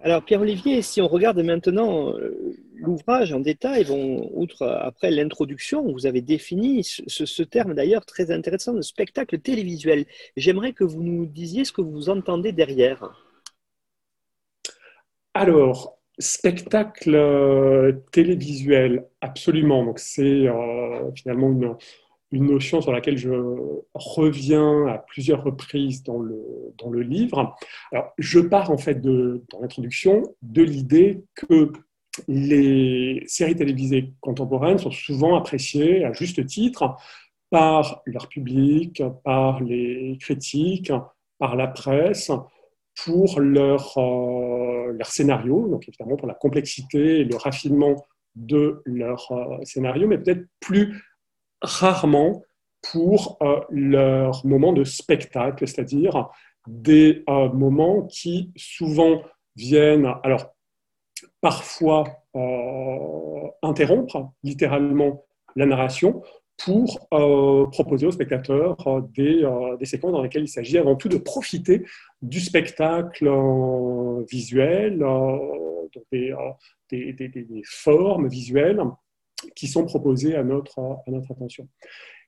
Alors, 0.00 0.24
Pierre-Olivier, 0.24 0.82
si 0.82 1.00
on 1.00 1.08
regarde 1.08 1.40
maintenant 1.40 2.16
euh, 2.16 2.47
l'ouvrage 2.80 3.32
en 3.32 3.40
détail, 3.40 3.84
bon, 3.84 4.30
outre 4.34 4.66
après 4.66 5.10
l'introduction, 5.10 5.90
vous 5.92 6.06
avez 6.06 6.20
défini 6.20 6.82
ce, 6.84 7.42
terme 7.42 7.74
d'ailleurs 7.74 8.06
très 8.06 8.30
intéressant 8.30 8.72
de 8.72 8.82
spectacle 8.82 9.38
télévisuel. 9.38 10.06
J'aimerais 10.36 10.72
que 10.72 10.84
vous 10.84 11.02
nous 11.02 11.26
disiez 11.26 11.64
ce 11.64 11.72
que 11.72 11.82
vous 11.82 12.08
entendez 12.08 12.52
derrière. 12.52 13.24
Alors, 15.34 15.98
spectacle 16.18 17.14
euh, 17.14 17.92
télévisuel, 18.12 19.06
absolument. 19.20 19.84
Donc, 19.84 19.98
c'est 19.98 20.48
euh, 20.48 21.12
finalement 21.14 21.50
une, 21.50 21.76
notion 22.32 22.80
sur 22.80 22.92
laquelle 22.92 23.16
je 23.16 23.30
reviens 23.94 24.86
à 24.86 24.98
plusieurs 24.98 25.44
reprises 25.44 26.02
dans 26.02 26.18
le, 26.18 26.38
dans 26.78 26.90
le 26.90 27.02
livre. 27.02 27.56
Alors, 27.92 28.12
je 28.18 28.40
pars 28.40 28.70
en 28.70 28.78
fait 28.78 29.00
dans 29.00 29.60
l'introduction 29.60 30.22
de 30.42 30.62
l'idée 30.62 31.22
que 31.34 31.72
les 32.26 33.22
séries 33.26 33.56
télévisées 33.56 34.12
contemporaines 34.20 34.78
sont 34.78 34.90
souvent 34.90 35.36
appréciées 35.36 36.04
à 36.04 36.12
juste 36.12 36.44
titre 36.46 36.96
par 37.50 38.02
leur 38.04 38.28
public, 38.28 39.02
par 39.24 39.60
les 39.60 40.18
critiques, 40.20 40.92
par 41.38 41.56
la 41.56 41.66
presse, 41.68 42.30
pour 43.04 43.40
leur, 43.40 43.96
euh, 43.96 44.98
scénario, 45.04 45.68
donc 45.68 45.88
évidemment 45.88 46.16
pour 46.16 46.26
la 46.26 46.34
complexité 46.34 47.20
et 47.20 47.24
le 47.24 47.36
raffinement 47.36 48.06
de 48.34 48.82
leur 48.84 49.30
euh, 49.30 49.64
scénario, 49.64 50.08
mais 50.08 50.18
peut-être 50.18 50.44
plus 50.60 51.04
rarement 51.62 52.42
pour 52.90 53.38
euh, 53.42 53.60
leur 53.70 54.44
moment 54.44 54.72
de 54.72 54.84
spectacle, 54.84 55.66
c'est-à-dire 55.66 56.28
des 56.66 57.24
moments 57.54 58.02
qui 58.02 58.52
souvent 58.56 59.22
viennent, 59.56 60.12
alors 60.22 60.54
parfois 61.40 62.04
euh, 62.36 63.48
interrompre 63.62 64.30
littéralement 64.42 65.24
la 65.56 65.66
narration 65.66 66.22
pour 66.64 67.08
proposer 67.70 68.06
aux 68.06 68.10
spectateurs 68.10 68.76
des, 69.14 69.48
des, 69.78 69.84
séquences 69.86 70.10
dans 70.10 70.22
lesquelles 70.22 70.42
il 70.42 70.48
s'agit 70.48 70.76
avant 70.76 70.96
tout 70.96 71.08
de 71.08 71.16
profiter 71.16 71.84
du 72.20 72.40
spectacle 72.40 73.30
visuel, 74.28 75.04
des, 76.10 76.34
formes 77.64 78.26
visuelles 78.26 78.82
qui 79.54 79.68
sont 79.68 79.84
proposés 79.84 80.34
à 80.34 80.42
notre, 80.42 80.80
à 80.80 81.10
notre 81.10 81.30
attention. 81.30 81.68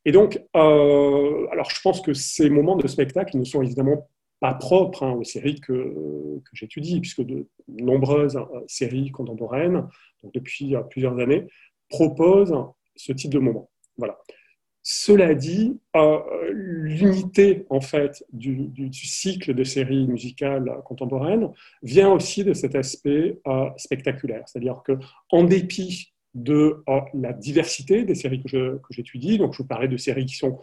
Et 0.04 0.12
donc, 0.12 0.40
euh, 0.56 1.47
alors 1.52 1.70
je 1.70 1.80
pense 1.82 2.00
que 2.00 2.14
ces 2.14 2.49
moments 2.49 2.76
de 2.76 2.87
spectacle 2.87 3.37
ne 3.37 3.44
sont 3.44 3.62
évidemment 3.62 4.09
pas 4.40 4.54
propres 4.54 5.04
hein, 5.04 5.12
aux 5.12 5.25
séries 5.25 5.61
que, 5.61 5.94
j'étudie, 6.52 7.00
puisque 7.00 7.23
de 7.23 7.47
nombreuses 7.68 8.37
euh, 8.37 8.61
séries 8.66 9.11
contemporaines, 9.11 9.87
depuis 10.35 10.75
euh, 10.75 10.80
plusieurs 10.80 11.18
années, 11.18 11.47
proposent 11.88 12.56
ce 12.97 13.12
type 13.12 13.30
de 13.30 13.38
moments. 13.38 13.70
Voilà. 13.97 14.18
Cela 14.82 15.35
dit, 15.35 15.78
l'unité 16.52 17.66
en 17.68 17.82
fait 17.82 18.25
du, 18.32 18.90
cycle 18.92 19.52
de 19.52 19.62
séries 19.62 20.06
musicales 20.06 20.80
contemporaines 20.87 21.50
vient 21.82 22.11
aussi 22.11 22.44
de 22.44 22.54
cet 22.54 22.75
aspect 22.75 23.38
spectaculaire, 23.76 24.42
c'est-à-dire 24.47 24.80
que 24.82 24.92
en 25.30 25.44
dépit 25.44 26.14
de 26.35 26.82
euh, 26.88 27.00
la 27.14 27.32
diversité 27.32 28.04
des 28.04 28.14
séries 28.14 28.42
que 28.42 28.80
j'étudie. 28.90 29.38
Donc, 29.38 29.52
je 29.52 29.59
vous 29.59 29.66
parlais 29.66 29.88
de 29.88 29.97
séries 29.97 30.26
qui 30.26 30.37
sont 30.37 30.61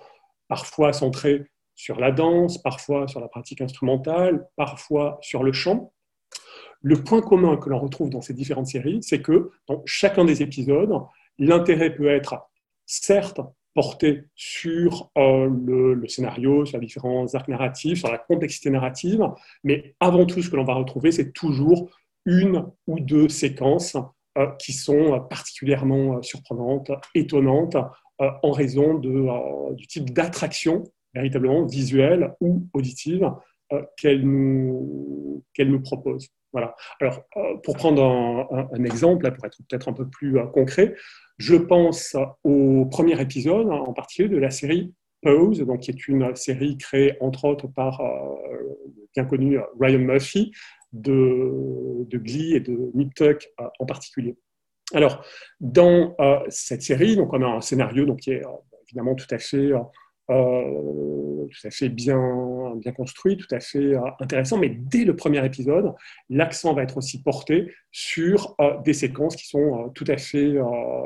parfois 0.48 0.93
centrées 0.93 1.46
sur 1.77 2.00
la 2.00 2.12
danse, 2.12 2.57
parfois 2.57 3.07
sur 3.07 3.22
la 3.22 3.29
pratique 3.29 3.62
instrumentale, 3.62 4.50
parfois 4.57 5.19
sur 5.22 5.43
le 5.43 5.53
chant. 5.53 5.93
Le 6.81 7.01
point 7.03 7.22
commun 7.22 7.55
que 7.55 7.69
l'on 7.69 7.79
retrouve 7.79 8.10
dans 8.10 8.22
ces 8.22 8.34
différentes 8.34 8.67
séries, 8.67 9.00
c'est 9.01 9.22
que 9.22 9.51
dans 9.67 9.84
chacun 9.86 10.25
des 10.25 10.41
épisodes, 10.41 10.91
l'intérêt 11.38 11.96
peut 11.96 12.10
être 12.10 12.50
certes 12.88 13.39
porté 13.75 14.24
sur 14.36 15.12
euh, 15.19 15.48
le, 15.65 16.07
scénario, 16.07 16.65
sur 16.65 16.79
les 16.79 16.88
différents 16.88 17.27
arcs 17.36 17.48
narratifs, 17.48 18.00
sur 18.00 18.12
la 18.12 18.17
complexité 18.17 18.72
narrative, 18.72 19.24
mais 19.63 19.96
avant 20.00 20.25
tout, 20.25 20.41
ce 20.41 20.50
que 20.50 20.55
l'on 20.55 20.63
va 20.63 20.74
retrouver, 20.74 21.12
c'est 21.12 21.31
toujours 21.31 21.91
une 22.25 22.65
ou 22.88 23.00
deux 23.00 23.29
séquences 23.29 23.96
euh, 24.39 24.48
qui 24.57 24.74
sont 24.74 25.24
particulièrement 25.29 26.17
euh, 26.17 26.22
surprenantes, 26.24 26.91
étonnantes, 27.13 27.77
en 28.19 28.50
raison 28.50 28.96
de, 28.96 29.75
du 29.75 29.86
type 29.86 30.12
d'attraction 30.12 30.84
véritablement 31.17 31.65
visuelle 31.65 32.33
ou 32.39 32.67
auditive 32.74 33.31
qu'elle 33.97 34.21
nous, 34.21 35.43
qu'elle 35.53 35.69
nous 35.69 35.81
propose. 35.81 36.29
Voilà. 36.53 36.74
Alors, 37.01 37.24
pour 37.63 37.75
prendre 37.75 38.01
un, 38.71 38.83
exemple, 38.86 39.29
pour 39.33 39.45
être 39.45 39.57
peut-être 39.69 39.89
un 39.89 39.93
peu 39.93 40.07
plus 40.07 40.38
concret, 40.53 40.95
je 41.38 41.55
pense 41.55 42.15
au 42.45 42.86
premier 42.86 43.19
épisode, 43.21 43.69
en 43.69 43.91
particulier 43.91 44.29
de 44.29 44.38
la 44.38 44.50
série 44.50 44.93
Pose, 45.21 45.59
donc, 45.59 45.81
qui 45.81 45.91
est 45.91 46.07
une 46.07 46.33
série 46.36 46.77
créée 46.77 47.17
entre 47.19 47.45
autres 47.45 47.67
par 47.67 48.01
le 48.01 48.77
bien 49.13 49.25
connu 49.25 49.59
Ryan 49.79 50.00
Murphy, 50.00 50.53
de, 50.93 52.05
de 52.05 52.17
Glee 52.17 52.55
et 52.55 52.59
de 52.59 52.91
Nip 52.93 53.13
Tuck 53.13 53.50
euh, 53.59 53.65
en 53.79 53.86
particulier. 53.86 54.36
Alors, 54.93 55.25
dans 55.59 56.15
euh, 56.19 56.39
cette 56.50 56.81
série, 56.81 57.15
donc 57.15 57.33
on 57.33 57.41
a 57.41 57.47
un 57.47 57.62
scénario 57.62 58.05
donc, 58.05 58.19
qui 58.21 58.31
est 58.31 58.45
euh, 58.45 58.50
évidemment 58.88 59.15
tout 59.15 59.27
à 59.31 59.38
fait, 59.38 59.71
tout 60.27 61.67
à 61.67 61.69
fait 61.69 61.89
bien, 61.89 62.75
bien 62.75 62.91
construit, 62.91 63.38
tout 63.38 63.48
à 63.51 63.60
fait 63.60 63.93
intéressant, 64.19 64.57
mais 64.57 64.69
dès 64.69 65.05
le 65.05 65.15
premier 65.15 65.46
épisode, 65.46 65.93
l'accent 66.29 66.74
va 66.74 66.84
être 66.84 66.98
aussi 66.98 67.24
porté 67.24 67.74
sur 67.91 68.55
des 68.84 68.93
séquences 68.93 69.36
qui 69.36 69.48
sont 69.48 69.89
tout 69.96 70.05
à 70.07 70.17
fait 70.17 70.55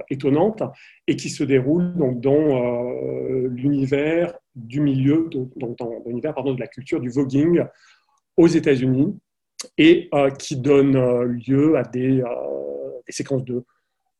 étonnantes 0.09 0.63
et 1.07 1.15
qui 1.15 1.29
se 1.29 1.43
déroulent 1.43 1.93
donc, 1.93 2.19
dans 2.19 2.91
l'univers 3.49 4.33
du 4.55 4.81
milieu, 4.81 5.29
donc, 5.31 5.77
dans 5.77 6.01
l'univers 6.05 6.33
de 6.43 6.59
la 6.59 6.67
culture 6.67 6.99
du 6.99 7.09
voguing 7.09 7.63
aux 8.37 8.47
États-Unis 8.47 9.17
et 9.77 10.09
euh, 10.13 10.29
qui 10.31 10.55
donne 10.55 10.95
euh, 10.95 11.23
lieu 11.25 11.77
à 11.77 11.83
des, 11.83 12.21
euh, 12.21 12.91
des 13.05 13.11
séquences 13.11 13.45
de, 13.45 13.63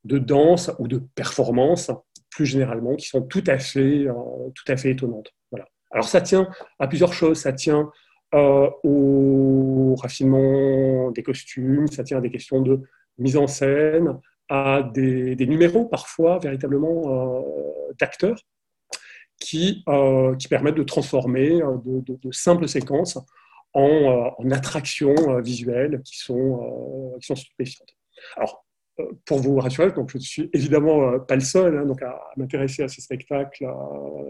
de, 0.04 0.18
danse 0.18 0.72
ou 0.80 0.88
de 0.88 1.02
performance, 1.16 1.92
plus 2.32 2.46
généralement, 2.46 2.96
qui 2.96 3.08
sont 3.08 3.22
tout 3.22 3.44
à 3.48 3.60
fait, 3.60 4.08
tout 4.56 4.72
à 4.72 4.78
fait 4.78 4.92
étonnantes. 4.92 5.32
Voilà. 5.52 5.68
Alors 5.92 6.08
ça 6.08 6.22
tient 6.22 6.50
à 6.80 6.88
plusieurs 6.88 7.14
choses. 7.14 7.42
Ça 7.42 7.54
tient 7.54 7.92
au 8.34 9.96
raffinement 10.02 11.12
des 11.12 11.22
costumes, 11.22 11.88
ça 11.88 12.04
tient 12.04 12.18
à 12.18 12.22
des 12.22 12.32
questions 12.32 12.62
de 12.62 12.82
mise 13.18 13.38
en 13.38 13.48
scène, 13.48 14.18
à 14.50 14.84
des, 14.94 15.36
numéros 15.46 15.86
parfois 15.86 16.40
véritablement 16.40 17.46
d'acteurs 18.00 18.40
qui, 19.40 19.84
qui, 20.40 20.48
permettent 20.48 20.76
de 20.76 20.84
transformer 20.84 21.60
de, 21.60 22.32
simples 22.32 22.68
séquences 22.68 23.18
euh, 23.78 24.30
en, 24.38 24.52
attractions 24.52 25.16
euh, 25.30 25.42
visuelles 25.42 26.02
qui 26.04 26.18
sont, 26.18 27.14
euh, 27.16 27.20
qui 27.20 27.28
sont 27.28 27.38
stupéfiantes. 27.38 27.96
Alors, 28.36 28.66
pour 29.26 29.40
vous 29.40 29.58
rassurer, 29.58 29.92
donc 29.92 30.12
je 30.12 30.18
ne 30.18 30.22
suis 30.22 30.50
évidemment 30.54 31.20
pas 31.20 31.36
le 31.36 31.42
seul 31.42 31.78
hein, 31.78 31.88
à, 32.06 32.20
m'intéresser 32.38 32.84
à 32.84 32.88
ces 32.88 33.02
spectacles 33.02 33.68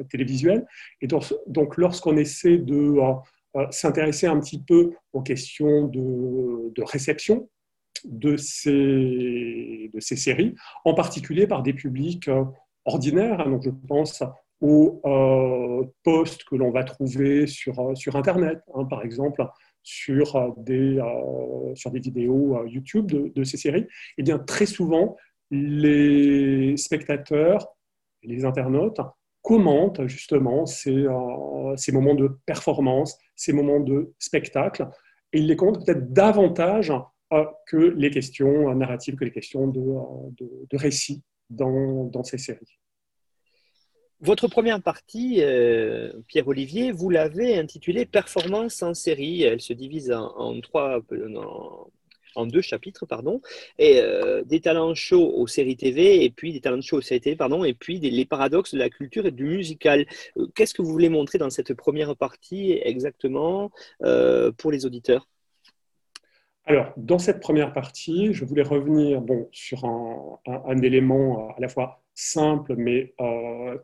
télévisuels. 0.09 0.65
Et 1.01 1.07
donc, 1.07 1.77
lorsqu'on 1.77 2.15
essaie 2.15 2.57
de 2.57 2.97
s'intéresser 3.69 4.27
un 4.27 4.39
petit 4.39 4.61
peu 4.61 4.91
aux 5.13 5.21
questions 5.21 5.87
de, 5.87 6.83
réception 6.83 7.49
de 8.05 8.37
ces, 8.37 9.89
séries, 9.99 10.55
en 10.85 10.93
particulier 10.93 11.47
par 11.47 11.63
des 11.63 11.73
publics 11.73 12.29
ordinaires. 12.85 13.41
Hein, 13.41 13.49
donc 13.49 13.63
je 13.63 13.69
pense 13.87 14.23
aux 14.61 15.01
euh, 15.05 15.83
posts 16.03 16.43
que 16.43 16.55
l'on 16.55 16.71
va 16.71 16.83
trouver 16.83 17.47
sur, 17.47 17.79
euh, 17.79 17.95
sur 17.95 18.15
Internet, 18.15 18.59
hein, 18.75 18.85
par 18.85 19.03
exemple, 19.03 19.43
sur 19.83 20.35
euh, 20.35 20.49
des, 20.57 20.99
sur 21.75 21.91
des 21.91 21.99
vidéos 21.99 22.65
YouTube 22.65 23.11
de, 23.11 23.43
ces 23.43 23.57
séries, 23.57 23.87
eh 24.17 24.23
bien 24.23 24.39
très 24.39 24.65
souvent, 24.65 25.17
les 25.49 26.77
spectateurs, 26.77 27.67
les 28.23 28.45
internautes 28.45 29.01
commentent 29.41 30.07
justement 30.07 30.65
ces, 30.65 31.07
moments 31.91 32.15
de 32.15 32.37
performance, 32.45 33.17
ces 33.35 33.53
moments 33.53 33.79
de 33.79 34.13
spectacle, 34.19 34.87
et 35.33 35.39
ils 35.39 35.47
les 35.47 35.55
commentent 35.55 35.85
peut-être 35.85 36.13
davantage 36.13 36.93
que 37.65 37.77
les 37.77 38.11
questions 38.11 38.73
narratives, 38.75 39.15
que 39.15 39.25
les 39.25 39.31
questions 39.31 39.67
de, 39.67 40.77
récit 40.77 41.23
dans 41.49 42.23
ces 42.23 42.37
séries. 42.37 42.80
Votre 44.21 44.47
première 44.47 44.81
partie, 44.81 45.37
euh, 45.39 46.13
Pierre-Olivier, 46.27 46.91
vous 46.91 47.09
l'avez 47.09 47.57
intitulée 47.57 48.05
Performance 48.05 48.83
en 48.83 48.93
série. 48.93 49.41
Elle 49.41 49.61
se 49.61 49.73
divise 49.73 50.11
en, 50.11 50.61
trois, 50.61 51.01
en 52.35 52.45
deux 52.45 52.61
chapitres, 52.61 53.05
pardon, 53.05 53.41
et 53.77 53.99
euh, 53.99 54.43
des 54.43 54.61
talents 54.61 54.95
chauds 54.95 55.31
aux 55.35 55.47
séries 55.47 55.75
TV, 55.75 56.23
et 56.23 56.29
puis 56.29 56.53
des 56.53 56.61
talents 56.61 56.81
chauds 56.81 56.97
aux 56.97 57.01
séries 57.01 57.21
TV, 57.21 57.35
pardon, 57.35 57.63
et 57.63 57.73
puis 57.73 57.99
les 57.99 58.25
paradoxes 58.25 58.73
de 58.73 58.79
la 58.79 58.89
culture 58.89 59.25
et 59.25 59.31
du 59.31 59.45
musical. 59.45 60.05
Euh, 60.37 60.47
qu'est-ce 60.55 60.73
que 60.73 60.81
vous 60.81 60.91
voulez 60.91 61.09
montrer 61.09 61.37
dans 61.37 61.49
cette 61.49 61.73
première 61.73 62.15
partie 62.15 62.79
exactement 62.83 63.71
euh, 64.03 64.51
pour 64.51 64.71
les 64.71 64.85
auditeurs? 64.85 65.27
Alors, 66.65 66.93
dans 66.95 67.17
cette 67.17 67.39
première 67.39 67.73
partie, 67.73 68.33
je 68.33 68.45
voulais 68.45 68.61
revenir 68.61 69.21
sur 69.51 69.83
un, 69.85 70.81
élément 70.83 71.49
à 71.57 71.59
la 71.59 71.67
fois 71.67 72.00
simple 72.13 72.75
mais 72.75 73.13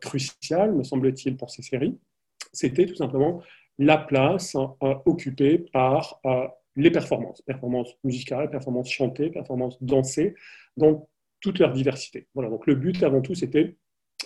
crucial, 0.00 0.74
me 0.74 0.84
semble-t-il, 0.84 1.36
pour 1.36 1.50
ces 1.50 1.62
séries. 1.62 1.98
C'était 2.52 2.86
tout 2.86 2.94
simplement 2.94 3.42
la 3.78 3.98
place 3.98 4.56
occupée 5.06 5.58
par 5.72 6.20
les 6.76 6.90
performances, 6.90 7.42
performances 7.42 7.94
musicales, 8.04 8.50
performances 8.50 8.90
chantées, 8.90 9.30
performances 9.30 9.82
dansées, 9.82 10.34
dans 10.76 11.08
toute 11.40 11.58
leur 11.58 11.72
diversité. 11.72 12.28
Voilà, 12.34 12.50
donc 12.50 12.66
le 12.66 12.74
but 12.74 13.02
avant 13.02 13.20
tout, 13.20 13.34
c'était 13.34 13.76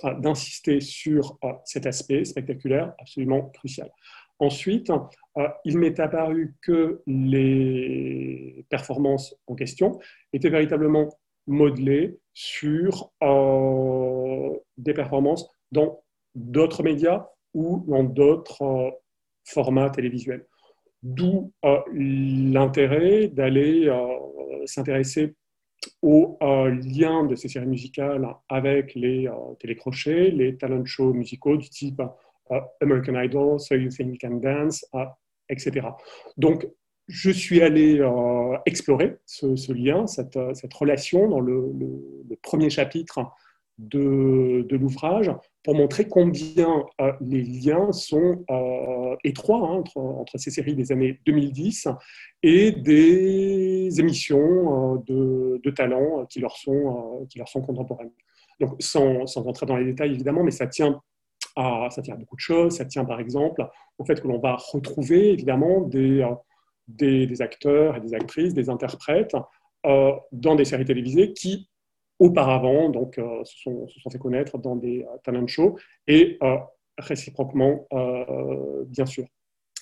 euh, 0.05 0.15
d'insister 0.15 0.81
sur 0.81 1.39
euh, 1.45 1.53
cet 1.65 1.87
aspect 1.87 2.25
spectaculaire 2.25 2.95
absolument 2.99 3.51
crucial. 3.51 3.91
Ensuite, 4.39 4.91
euh, 4.91 5.49
il 5.65 5.79
m'est 5.79 6.01
apparu 6.01 6.57
que 6.63 7.03
les 7.07 8.67
performances 8.69 9.35
en 9.47 9.55
question 9.55 10.01
étaient 10.33 10.51
véritablement 10.51 11.09
modelées 11.47 12.19
sur 12.35 13.13
des 14.79 14.95
performances 14.95 15.51
dans 15.71 16.03
d'autres 16.35 16.83
médias 16.83 17.27
ou 17.55 17.85
dans 17.87 18.05
d'autres 18.05 19.01
formats 19.45 19.91
télévisuels. 19.91 20.47
D'où 21.03 21.53
euh, 21.65 21.81
l'intérêt 21.93 23.29
d'aller 23.29 23.89
euh, 23.89 24.67
s'intéresser 24.67 25.35
aux 26.01 26.39
euh, 26.43 26.71
liens 26.71 27.25
de 27.25 27.35
ces 27.35 27.49
séries 27.49 27.67
musicales 27.67 28.27
avec 28.49 28.95
les 28.95 29.29
télécrochets, 29.59 30.31
les 30.31 30.57
talent 30.57 30.85
shows 30.85 31.13
musicaux 31.13 31.57
du 31.57 31.69
type 31.69 32.01
American 32.81 33.21
Idol, 33.21 33.59
So 33.59 33.75
You 33.75 33.89
Think 33.89 34.13
You 34.13 34.19
Can 34.21 34.37
Dance, 34.37 34.85
etc. 35.49 35.89
Donc, 36.37 36.69
je 37.09 37.31
suis 37.31 37.63
allé 37.63 38.01
explorer 38.67 39.17
ce, 39.27 39.73
lien, 39.73 40.07
cette, 40.07 40.37
relation 40.75 41.29
dans 41.29 41.41
le, 41.41 41.73
premier 42.43 42.71
chapitre 42.71 43.21
de, 43.79 44.67
l'ouvrage 44.71 45.31
pour 45.63 45.75
montrer 45.75 46.09
combien 46.09 46.85
euh, 47.01 47.13
les 47.21 47.43
liens 47.43 47.93
sont 47.93 48.45
euh, 48.51 49.17
étroits 49.25 49.69
hein, 49.69 49.85
entre, 49.95 50.39
ces 50.39 50.51
séries 50.51 50.75
des 50.75 50.93
années 50.93 51.21
2010 51.27 51.89
et 52.43 52.73
des 52.73 53.89
émissions 54.01 54.95
euh, 54.95 54.99
de, 55.07 55.61
de, 55.63 55.71
talent 55.71 56.27
qui 56.27 56.41
leur, 56.41 56.57
sont, 56.57 57.27
contemporaines. 57.65 58.11
Donc, 58.61 58.75
sans, 58.81 59.27
sans, 59.27 59.47
entrer 59.47 59.67
dans 59.67 59.77
les 59.77 59.85
détails 59.85 60.13
évidemment, 60.13 60.43
mais 60.43 60.51
ça 60.51 60.67
tient, 60.67 61.01
à, 61.57 61.89
ça 61.91 62.03
tient 62.03 62.15
à 62.15 62.19
beaucoup 62.19 62.37
de 62.37 62.41
choses. 62.41 62.77
Ça 62.77 62.85
tient 62.85 63.05
par 63.05 63.21
exemple 63.21 63.67
au 63.99 64.05
fait 64.05 64.21
que 64.21 64.27
l'on 64.27 64.39
va 64.39 64.57
retrouver 64.57 65.33
évidemment 65.33 65.81
des, 65.81 66.25
des, 66.97 67.43
acteurs 67.43 67.97
et 67.97 68.01
des 68.01 68.15
actrices, 68.15 68.55
des 68.55 68.69
interprètes 68.71 69.37
dans 69.85 70.55
des 70.55 70.65
séries 70.65 70.85
télévisées 70.85 71.33
qui 71.33 71.69
auparavant, 72.23 72.89
donc 72.89 73.19
euh, 73.19 73.43
se, 73.45 73.63
sont, 73.65 74.11
fait 74.11 74.19
connaître 74.19 74.57
dans 74.57 74.77
des 74.77 75.03
euh, 75.03 75.19
talent 75.25 75.47
shows 75.49 75.77
et 76.07 76.39
euh, 76.43 76.57
réciproquement, 76.99 77.89
bien 78.87 79.07
sûr. 79.07 79.25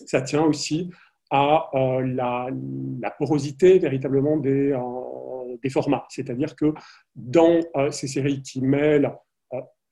Ça 0.06 0.22
tient 0.22 0.44
aussi 0.44 0.90
à 1.28 1.68
la, 1.74 2.48
porosité 3.18 3.80
véritablement 3.80 4.36
des, 4.36 4.74
des 5.60 5.70
formats. 5.70 6.06
C'est-à-dire 6.08 6.54
que 6.54 6.72
dans 7.16 7.60
ces 7.90 8.06
séries 8.06 8.42
qui 8.42 8.62
mêlent 8.62 9.12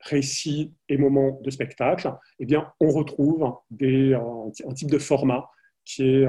récits 0.01 0.73
et 0.88 0.97
moments 0.97 1.40
de 1.43 1.51
spectacle, 1.51 2.14
eh 2.38 2.47
bien, 2.47 2.73
on 2.81 2.90
retrouve 2.90 3.53
des, 3.69 4.14
un 4.14 4.75
type 4.75 4.90
de 4.90 4.99
format 4.99 5.51
qui 5.88 6.03
est, 6.03 6.29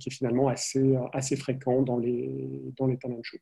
qui 0.00 0.08
est 0.08 0.12
finalement 0.12 0.48
assez, 0.48 0.96
assez 1.12 1.36
fréquent 1.36 1.82
dans 1.82 1.96
les, 1.96 2.60
dans 2.76 2.86
les 2.86 2.98
talent 2.98 3.20
shows. 3.22 3.38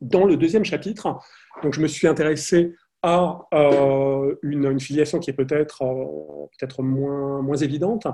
Dans 0.00 0.24
le 0.24 0.36
deuxième 0.38 0.64
chapitre, 0.64 1.18
donc 1.62 1.74
je 1.74 1.80
me 1.82 1.86
suis 1.86 2.08
intéressé 2.08 2.74
à 3.02 3.38
euh, 3.52 4.34
une, 4.42 4.80
filiation 4.80 5.18
qui 5.18 5.28
est 5.28 5.34
peut-être 5.34 5.82
euh, 5.82 6.46
peut-être 6.58 6.82
moins, 6.82 7.42
moins 7.42 7.56
évidente 7.58 8.06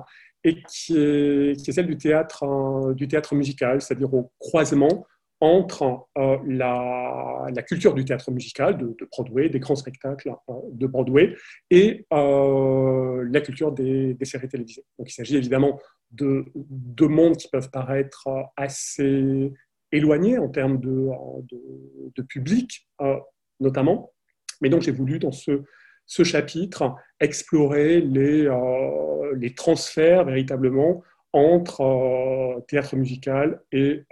et 0.42 0.60
qui 0.64 0.96
est, 0.96 1.62
qui 1.62 1.70
est 1.70 1.72
celle 1.72 1.86
du 1.86 1.96
théâtre, 1.96 2.42
euh, 2.42 2.92
du 2.92 3.06
théâtre 3.06 3.36
musical, 3.36 3.80
c'est-à-dire 3.80 4.12
au 4.12 4.32
croisement 4.40 5.06
entre 5.40 6.06
la, 6.46 7.46
la, 7.54 7.62
culture 7.62 7.94
du 7.94 8.04
théâtre 8.04 8.30
musical, 8.30 8.76
de, 8.76 9.08
Broadway, 9.10 9.48
des 9.48 9.58
grands 9.58 9.76
spectacles 9.76 10.34
de 10.72 10.86
Broadway, 10.86 11.34
et 11.70 12.06
la 12.10 13.40
culture 13.40 13.72
des, 13.72 14.16
séries 14.22 14.48
télévisées. 14.48 14.84
Donc 14.98 15.10
il 15.10 15.14
s'agit 15.14 15.36
évidemment 15.36 15.80
de 16.10 16.44
deux 16.54 17.08
mondes 17.08 17.36
qui 17.36 17.48
peuvent 17.48 17.70
paraître 17.70 18.28
assez 18.56 19.52
éloigné 19.92 20.38
en 20.38 20.48
termes 20.48 20.80
de, 20.80 22.22
public, 22.28 22.88
euh, 23.00 23.16
notamment. 23.60 24.12
Mais 24.60 24.68
donc, 24.68 24.82
j'ai 24.82 24.92
voulu, 24.92 25.18
dans 25.18 25.32
ce, 25.32 25.62
chapitre, 26.06 26.94
explorer 27.20 28.02
euh, 28.02 29.34
les 29.36 29.54
transferts 29.54 30.24
véritablement 30.24 31.02
entre 31.32 31.82
euh, 31.82 32.60
théâtre 32.62 32.96
musical 32.96 33.62
et 33.72 34.04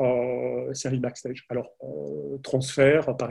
série 0.72 0.98
backstage. 0.98 1.44
Alors, 1.48 1.70
transfert, 2.42 3.16
par, 3.16 3.30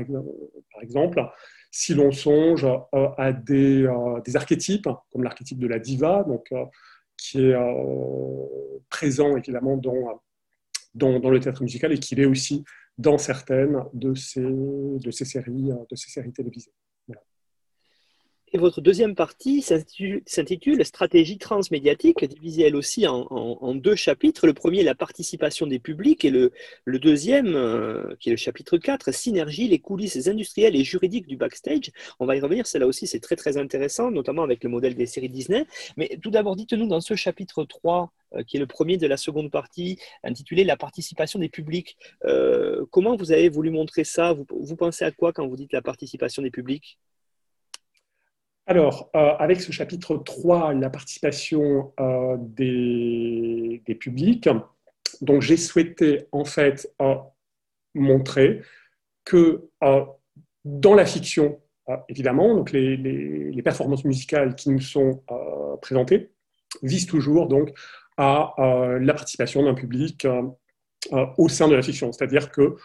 exemple, 0.81 1.23
si 1.71 1.93
l'on 1.93 2.11
songe 2.11 2.67
à 2.91 3.31
des, 3.31 3.87
archétypes, 4.35 4.89
comme 5.11 5.23
l'archétype 5.23 5.59
de 5.59 5.67
la 5.67 5.79
diva, 5.79 6.23
donc, 6.27 6.51
qui 7.17 7.45
est 7.45 7.55
présent 8.89 9.37
évidemment 9.37 9.77
dans 9.77 10.21
dans, 10.97 11.29
le 11.29 11.39
théâtre 11.39 11.63
musical 11.63 11.91
et 11.93 11.99
qu'il 11.99 12.19
est 12.19 12.25
aussi 12.25 12.63
dans 12.97 13.17
certaines 13.17 13.83
de 13.93 14.15
ces, 14.15 14.41
de 14.41 15.11
ces, 15.11 15.25
séries, 15.25 15.69
de 15.89 15.95
ces 15.95 16.09
séries 16.09 16.33
télévisées. 16.33 16.73
Et 18.53 18.57
votre 18.57 18.79
deuxième 18.79 19.13
partie 19.13 19.61
s'intitule 19.61 20.85
Stratégie 20.85 21.37
transmédiatique, 21.37 22.23
divisée 22.23 22.63
elle 22.63 22.77
aussi 22.77 23.05
en, 23.05 23.75
deux 23.75 23.95
chapitres. 23.95 24.47
Le 24.47 24.53
premier, 24.53 24.83
la 24.83 24.95
participation 24.95 25.67
des 25.67 25.79
publics, 25.79 26.23
et 26.23 26.29
le, 26.29 26.51
deuxième, 26.85 27.55
euh, 27.55 28.15
qui 28.21 28.29
est 28.29 28.31
le 28.31 28.37
chapitre 28.37 28.77
4, 28.77 29.11
Synergie, 29.11 29.67
les 29.67 29.79
coulisses 29.79 30.27
industrielles 30.29 30.77
et 30.77 30.85
juridiques 30.85 31.27
du 31.27 31.35
backstage. 31.35 31.91
On 32.19 32.25
va 32.25 32.37
y 32.37 32.39
revenir, 32.39 32.67
celle-là 32.67 32.87
aussi, 32.87 33.05
c'est 33.05 33.19
très 33.19 33.35
très 33.35 33.57
intéressant, 33.57 34.11
notamment 34.11 34.43
avec 34.43 34.63
le 34.63 34.69
modèle 34.69 34.95
des 34.95 35.07
séries 35.07 35.27
Disney. 35.27 35.65
Mais 35.97 36.17
tout 36.21 36.31
d'abord, 36.31 36.55
dites-nous 36.55 36.87
dans 36.87 37.01
ce 37.01 37.15
chapitre 37.15 37.65
3, 37.65 38.13
euh, 38.35 38.43
qui 38.43 38.55
est 38.55 38.61
le 38.61 38.67
premier 38.67 38.95
de 38.95 39.07
la 39.07 39.17
seconde 39.17 39.51
partie, 39.51 39.99
intitulé 40.23 40.63
La 40.63 40.77
participation 40.77 41.37
des 41.37 41.49
publics, 41.49 41.97
euh, 42.23 42.85
comment 42.91 43.17
vous 43.17 43.33
avez 43.33 43.49
voulu 43.49 43.71
montrer 43.71 44.05
ça? 44.05 44.33
Vous 44.33 44.75
pensez 44.77 45.03
à 45.03 45.11
quoi 45.11 45.33
quand 45.33 45.45
vous 45.45 45.57
dites 45.57 45.73
la 45.73 45.81
participation 45.81 46.41
des 46.41 46.51
publics? 46.51 46.97
Alors, 48.69 49.09
euh, 49.15 49.33
avec 49.39 49.61
ce 49.61 49.71
chapitre 49.71 50.17
3, 50.17 50.73
la 50.73 50.89
participation 50.89 51.93
euh, 52.01 52.35
des, 52.37 53.81
publics, 53.97 54.49
donc 55.21 55.41
j'ai 55.41 55.55
souhaité 55.55 56.27
en 56.33 56.43
fait 56.43 56.93
euh, 57.01 57.15
montrer 57.95 58.61
que 59.23 59.69
dans 60.65 60.93
la 60.93 61.05
fiction, 61.05 61.61
évidemment, 62.09 62.55
donc 62.55 62.71
les, 62.73 63.61
performances 63.63 64.03
musicales 64.03 64.53
qui 64.55 64.69
nous 64.69 64.81
sont 64.81 65.23
présentées 65.81 66.31
visent 66.83 67.07
toujours 67.07 67.47
donc 67.47 67.71
à 68.17 68.53
la 68.57 69.13
participation 69.13 69.63
d'un 69.63 69.73
public 69.73 70.27
au 71.37 71.49
sein 71.49 71.67
de 71.67 71.75
la 71.75 71.81
fiction. 71.81 72.11
C'est-à-dire 72.11 72.51
que 72.51 72.75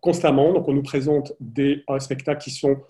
constamment, 0.00 0.52
donc 0.52 0.68
on 0.68 0.72
nous 0.72 0.82
présente 0.82 1.32
des 1.40 1.84
spectacles 1.98 2.42
qui 2.42 2.50
sont 2.50 2.82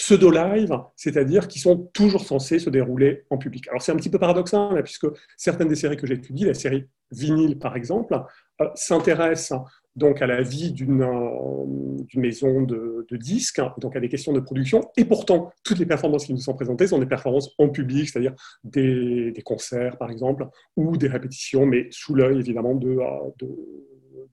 pseudo-live, 0.00 0.80
c'est-à-dire 0.96 1.46
qui 1.46 1.58
sont 1.58 1.90
toujours 1.92 2.24
censés 2.24 2.58
se 2.58 2.70
dérouler 2.70 3.24
en 3.28 3.36
public. 3.36 3.68
Alors 3.68 3.82
c'est 3.82 3.92
un 3.92 3.96
petit 3.96 4.08
peu 4.08 4.18
paradoxal, 4.18 4.82
puisque 4.82 5.06
certaines 5.36 5.68
des 5.68 5.74
séries 5.74 5.98
que 5.98 6.06
j'ai 6.06 6.14
étudiées, 6.14 6.46
la 6.46 6.54
série 6.54 6.86
Vinyle 7.12 7.58
par 7.58 7.76
exemple, 7.76 8.18
euh, 8.62 8.68
s'intéressent 8.74 9.60
donc 9.96 10.22
à 10.22 10.26
la 10.26 10.40
vie 10.40 10.72
d'une 10.72 11.02
euh, 11.02 12.18
maison 12.18 12.62
de, 12.62 13.06
disques, 13.12 13.60
donc 13.76 13.94
à 13.94 14.00
des 14.00 14.08
questions 14.08 14.32
de 14.32 14.40
production, 14.40 14.90
et 14.96 15.04
pourtant 15.04 15.52
toutes 15.64 15.78
les 15.78 15.84
performances 15.86 16.24
qui 16.24 16.32
nous 16.32 16.40
sont 16.40 16.54
présentées 16.54 16.86
sont 16.86 16.98
des 16.98 17.04
performances 17.06 17.50
en 17.58 17.68
public, 17.68 18.08
c'est-à-dire 18.08 18.34
des, 18.64 19.34
concerts 19.44 19.98
par 19.98 20.10
exemple, 20.10 20.46
ou 20.76 20.96
des 20.96 21.08
répétitions, 21.08 21.66
mais 21.66 21.88
sous 21.90 22.14
l'œil 22.14 22.38
évidemment 22.38 22.74
de, 22.74 22.88
euh, 22.88 23.46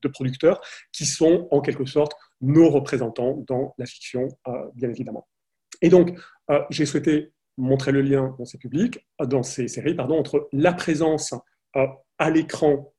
de, 0.01 0.08
producteurs 0.08 0.62
qui 0.93 1.06
sont 1.06 1.49
en 1.51 1.60
quelque 1.60 1.86
sorte 1.86 2.13
nos 2.39 2.69
représentants 2.69 3.43
dans 3.45 3.75
la 3.77 3.86
fiction, 3.86 4.30
bien 4.75 4.89
évidemment. 4.89 5.27
Et 5.81 5.89
donc, 5.89 6.17
euh, 6.49 6.61
j'ai 6.69 6.85
souhaité 6.85 7.31
montrer 7.57 7.91
le 7.91 8.01
lien 8.01 8.35
dans 8.37 8.45
ces 8.45 8.57
publics, 8.57 9.05
dans 9.19 9.43
ces 9.43 9.67
séries, 9.67 9.95
pardon, 9.95 10.17
entre 10.19 10.47
la 10.51 10.73
présence 10.73 11.33
euh, 11.75 11.87
à 12.17 12.29
l'écran 12.29 12.93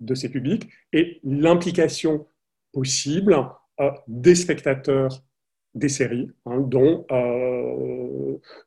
de 0.00 0.14
ces 0.14 0.28
publics 0.28 0.68
et 0.92 1.20
l'implication 1.22 2.26
possible 2.72 3.36
des 4.08 4.34
spectateurs 4.34 5.22
des 5.74 5.88
séries, 5.88 6.30
hein, 6.46 6.60
dont 6.60 7.06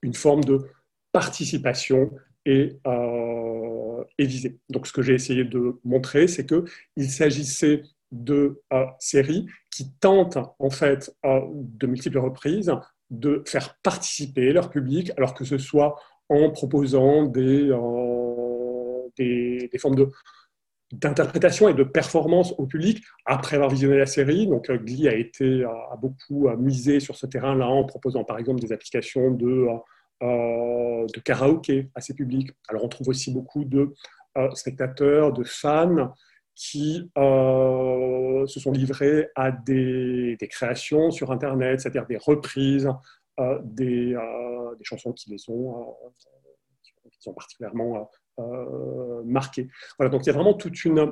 une 0.02 0.14
forme 0.14 0.44
de 0.44 0.66
participation 1.12 2.12
est, 2.46 2.80
est 2.86 4.26
visée. 4.26 4.58
Donc 4.70 4.88
ce 4.88 4.94
que 4.94 5.02
j'ai 5.02 5.14
essayé 5.14 5.44
de 5.44 5.80
montrer, 5.84 6.28
c'est 6.28 6.46
qu'il 6.46 7.10
s'agissait 7.10 7.84
de 8.12 8.62
séries 9.00 9.48
qui 9.70 9.92
tentent 10.00 10.40
en 10.60 10.70
fait 10.70 11.16
de 11.24 11.88
multiples 11.88 12.20
reprises 12.20 12.72
de 13.10 13.44
faire 13.46 13.76
participer 13.84 14.52
leur 14.52 14.70
public, 14.70 15.12
alors 15.18 15.34
que 15.34 15.46
ce 15.46 15.58
soit 15.58 15.96
en 16.30 16.50
proposant 16.52 17.24
des, 17.26 17.70
euh, 17.70 19.08
des, 19.18 19.78
formes 19.80 19.96
de, 19.96 20.10
d'interprétation 20.92 21.70
et 21.70 21.74
de 21.74 21.84
performance 21.84 22.54
au 22.58 22.66
public 22.66 23.04
après 23.26 23.56
avoir 23.56 23.70
visionné 23.70 23.98
la 23.98 24.06
série. 24.06 24.48
Donc, 24.48 24.70
euh, 24.70 24.78
Glee 24.78 25.08
a 25.08 25.16
été 25.16 25.64
a 25.64 25.96
beaucoup 25.98 26.50
misé 26.58 27.00
sur 27.00 27.16
ce 27.16 27.26
terrain-là 27.26 27.68
en 27.68 27.86
proposant 27.86 28.24
par 28.24 28.38
exemple 28.40 28.60
des 28.60 28.74
applications 28.74 29.32
de, 29.32 29.68
euh, 30.24 31.06
de 31.14 31.20
karaoké 31.22 31.90
à 31.96 32.02
ses 32.02 32.14
publics. 32.14 32.52
Alors, 32.68 32.84
on 32.84 32.90
trouve 32.90 33.10
aussi 33.10 33.32
beaucoup 33.34 33.64
de 33.64 33.94
spectateurs, 34.54 35.34
de 35.34 35.44
fans 35.44 36.14
qui 36.58 37.10
se 37.16 38.60
sont 38.60 38.72
livrés 38.72 39.30
à 39.36 39.52
des, 39.52 40.38
créations 40.50 41.12
sur 41.12 41.32
Internet, 41.32 41.82
c'est-à-dire 41.82 42.08
des 42.08 42.18
reprises 42.18 42.90
euh, 43.40 43.60
des, 43.64 44.16
euh, 44.16 44.76
des, 44.78 44.84
chansons 44.84 45.14
qui 45.14 45.30
les 45.30 45.48
ont, 45.48 45.92
euh, 45.92 46.10
qui 47.12 47.22
sont 47.22 47.34
particulièrement 47.34 48.10
marquées. 49.26 49.68
Voilà, 49.98 50.10
donc 50.10 50.24
il 50.24 50.28
y 50.28 50.30
a 50.32 50.34
vraiment 50.34 50.56
toute 50.56 50.86
une, 50.86 51.12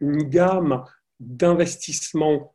une 0.00 0.22
gamme 0.24 0.84
d'investissements 1.20 2.54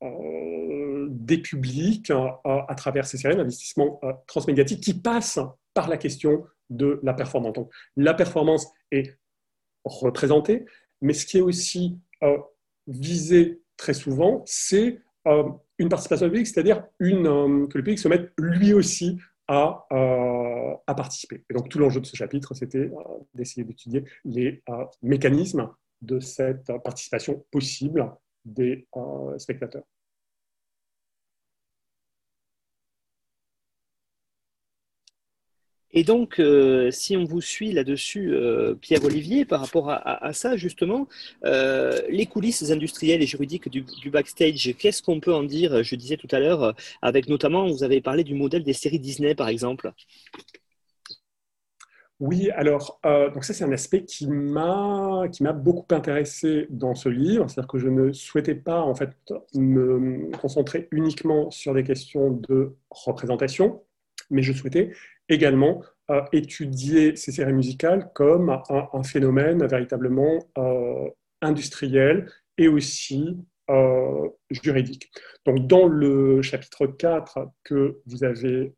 des 0.00 1.38
publics 1.38 2.12
à 2.44 2.74
travers 2.76 3.06
ces 3.06 3.18
séries, 3.18 3.36
d'investissements 3.36 4.00
transmédiatiques 4.26 4.82
qui 4.82 4.94
passent 4.94 5.40
par 5.72 5.88
la 5.88 5.96
question 5.96 6.44
de 6.70 7.00
la 7.02 7.14
performance. 7.14 7.52
Donc, 7.52 7.72
la 7.96 8.14
performance 8.14 8.66
est 8.90 9.18
représentée, 9.84 10.66
mais 11.00 11.12
ce 11.12 11.26
qui 11.26 11.38
est 11.38 11.42
aussi 11.42 11.98
visé 12.86 13.60
très 13.76 13.94
souvent, 13.94 14.42
c'est 14.46 15.00
une 15.78 15.88
participation 15.88 16.26
publique, 16.26 16.46
c'est-à-dire 16.46 16.84
euh, 17.02 17.66
que 17.66 17.78
le 17.78 17.84
public 17.84 17.98
se 17.98 18.08
mette 18.08 18.32
lui 18.38 18.72
aussi 18.72 19.18
à, 19.48 19.86
euh, 19.92 20.74
à 20.86 20.94
participer. 20.94 21.44
Et 21.50 21.54
donc 21.54 21.68
tout 21.68 21.78
l'enjeu 21.78 22.00
de 22.00 22.06
ce 22.06 22.16
chapitre, 22.16 22.54
c'était 22.54 22.90
euh, 22.90 23.18
d'essayer 23.34 23.64
d'étudier 23.64 24.04
les 24.24 24.62
mécanismes 25.02 25.70
de 26.02 26.20
cette 26.20 26.70
participation 26.82 27.44
possible 27.50 28.12
des 28.44 28.86
spectateurs. 29.38 29.84
Et 35.96 36.02
donc, 36.02 36.40
euh, 36.40 36.90
si 36.90 37.16
on 37.16 37.22
vous 37.24 37.40
suit 37.40 37.70
là-dessus, 37.70 38.34
euh, 38.34 38.74
Pierre-Olivier, 38.74 39.44
par 39.44 39.60
rapport 39.60 39.90
à, 39.90 40.32
ça, 40.32 40.56
justement, 40.56 41.06
euh, 41.44 42.00
les 42.08 42.26
coulisses 42.26 42.68
industrielles 42.70 43.22
et 43.22 43.26
juridiques 43.26 43.68
du, 43.68 44.10
backstage, 44.10 44.74
qu'est-ce 44.76 45.02
qu'on 45.04 45.20
peut 45.20 45.32
en 45.32 45.44
dire 45.44 45.84
Je 45.84 45.94
disais 45.94 46.16
tout 46.16 46.26
à 46.32 46.40
l'heure, 46.40 46.74
avec 47.00 47.28
notamment, 47.28 47.68
vous 47.68 47.84
avez 47.84 48.00
parlé 48.00 48.24
du 48.24 48.34
modèle 48.34 48.64
des 48.64 48.72
séries 48.72 48.98
Disney, 48.98 49.36
par 49.36 49.48
exemple. 49.48 49.92
Oui, 52.18 52.50
alors, 52.50 53.00
donc 53.04 53.44
ça, 53.44 53.54
c'est 53.54 53.64
un 53.64 53.72
aspect 53.72 54.04
qui 54.04 54.26
m'a 54.26 55.28
beaucoup 55.54 55.94
intéressé 55.94 56.66
dans 56.70 56.96
ce 56.96 57.08
livre. 57.08 57.48
C'est-à-dire 57.48 57.68
que 57.68 57.78
je 57.78 57.88
ne 57.88 58.12
souhaitais 58.12 58.56
pas, 58.56 58.80
en 58.80 58.96
fait, 58.96 59.10
me 59.54 60.36
concentrer 60.38 60.88
uniquement 60.90 61.52
sur 61.52 61.72
des 61.72 61.84
questions 61.84 62.30
de 62.30 62.74
représentation, 62.90 63.82
mais 64.30 64.42
je 64.42 64.52
souhaitais 64.52 64.90
également 65.28 65.82
euh, 66.10 66.20
étudier 66.32 67.16
ces 67.16 67.32
séries 67.32 67.52
musicales 67.52 68.10
comme 68.14 68.50
un, 68.50 69.02
phénomène 69.02 69.66
véritablement 69.66 70.38
euh, 70.58 71.08
industriel 71.40 72.30
et 72.58 72.68
aussi 72.68 73.38
euh, 73.70 74.28
juridique. 74.50 75.10
Donc, 75.46 75.66
dans 75.66 75.86
le 75.86 76.42
chapitre 76.42 76.86
4 76.86 77.48
que 77.64 78.00
vous 78.06 78.22
avez 78.24 78.74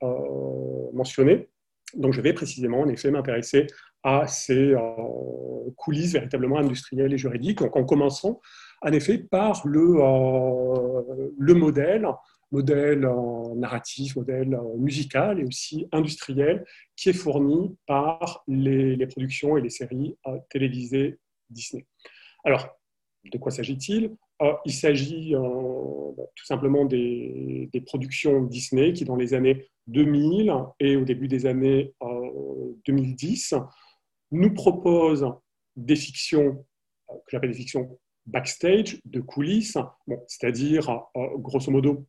mentionné, 0.92 1.48
donc 1.94 2.12
je 2.12 2.20
vais 2.20 2.32
précisément 2.32 2.80
en 2.80 2.88
effet 2.88 3.10
m'intéresser 3.10 3.66
à 4.04 4.28
ces 4.28 4.74
coulisses 5.76 6.12
véritablement 6.12 6.58
industrielles 6.58 7.12
et 7.12 7.18
juridiques, 7.18 7.62
en 7.62 7.84
commençant 7.84 8.40
en 8.82 8.92
effet 8.92 9.18
par 9.18 9.66
le, 9.66 9.94
le 11.38 11.54
modèle 11.54 12.06
modèle 12.52 13.08
narratif, 13.56 14.16
modèle 14.16 14.58
musical 14.76 15.40
et 15.40 15.44
aussi 15.44 15.88
industriel 15.92 16.64
qui 16.94 17.10
est 17.10 17.14
fourni 17.14 17.76
par 17.86 18.44
les, 18.46 19.06
productions 19.06 19.56
et 19.56 19.62
les 19.62 19.70
séries 19.70 20.16
euh, 20.26 20.38
télévisées 20.50 21.18
Disney. 21.50 21.86
Alors, 22.44 22.68
de 23.24 23.38
quoi 23.38 23.50
s'agit-il? 23.50 24.16
Euh, 24.42 24.52
Il 24.64 24.72
s'agit 24.72 25.34
euh, 25.34 25.40
tout 26.34 26.44
simplement 26.44 26.84
des, 26.84 27.70
productions 27.86 28.42
Disney 28.42 28.92
qui, 28.92 29.04
dans 29.04 29.16
les 29.16 29.34
années 29.34 29.68
2000 29.88 30.52
et 30.80 30.96
au 30.96 31.04
début 31.04 31.28
des 31.28 31.46
années 31.46 31.94
2010, 32.86 33.54
nous 34.32 34.54
proposent 34.54 35.26
des 35.76 35.94
fictions 35.94 36.64
que 37.08 37.30
j'appelle 37.30 37.50
des 37.50 37.56
fictions 37.56 37.98
backstage, 38.24 39.00
de 39.04 39.20
coulisses, 39.20 39.78
c'est-à-dire, 40.26 41.04
grosso 41.38 41.70
modo, 41.70 42.06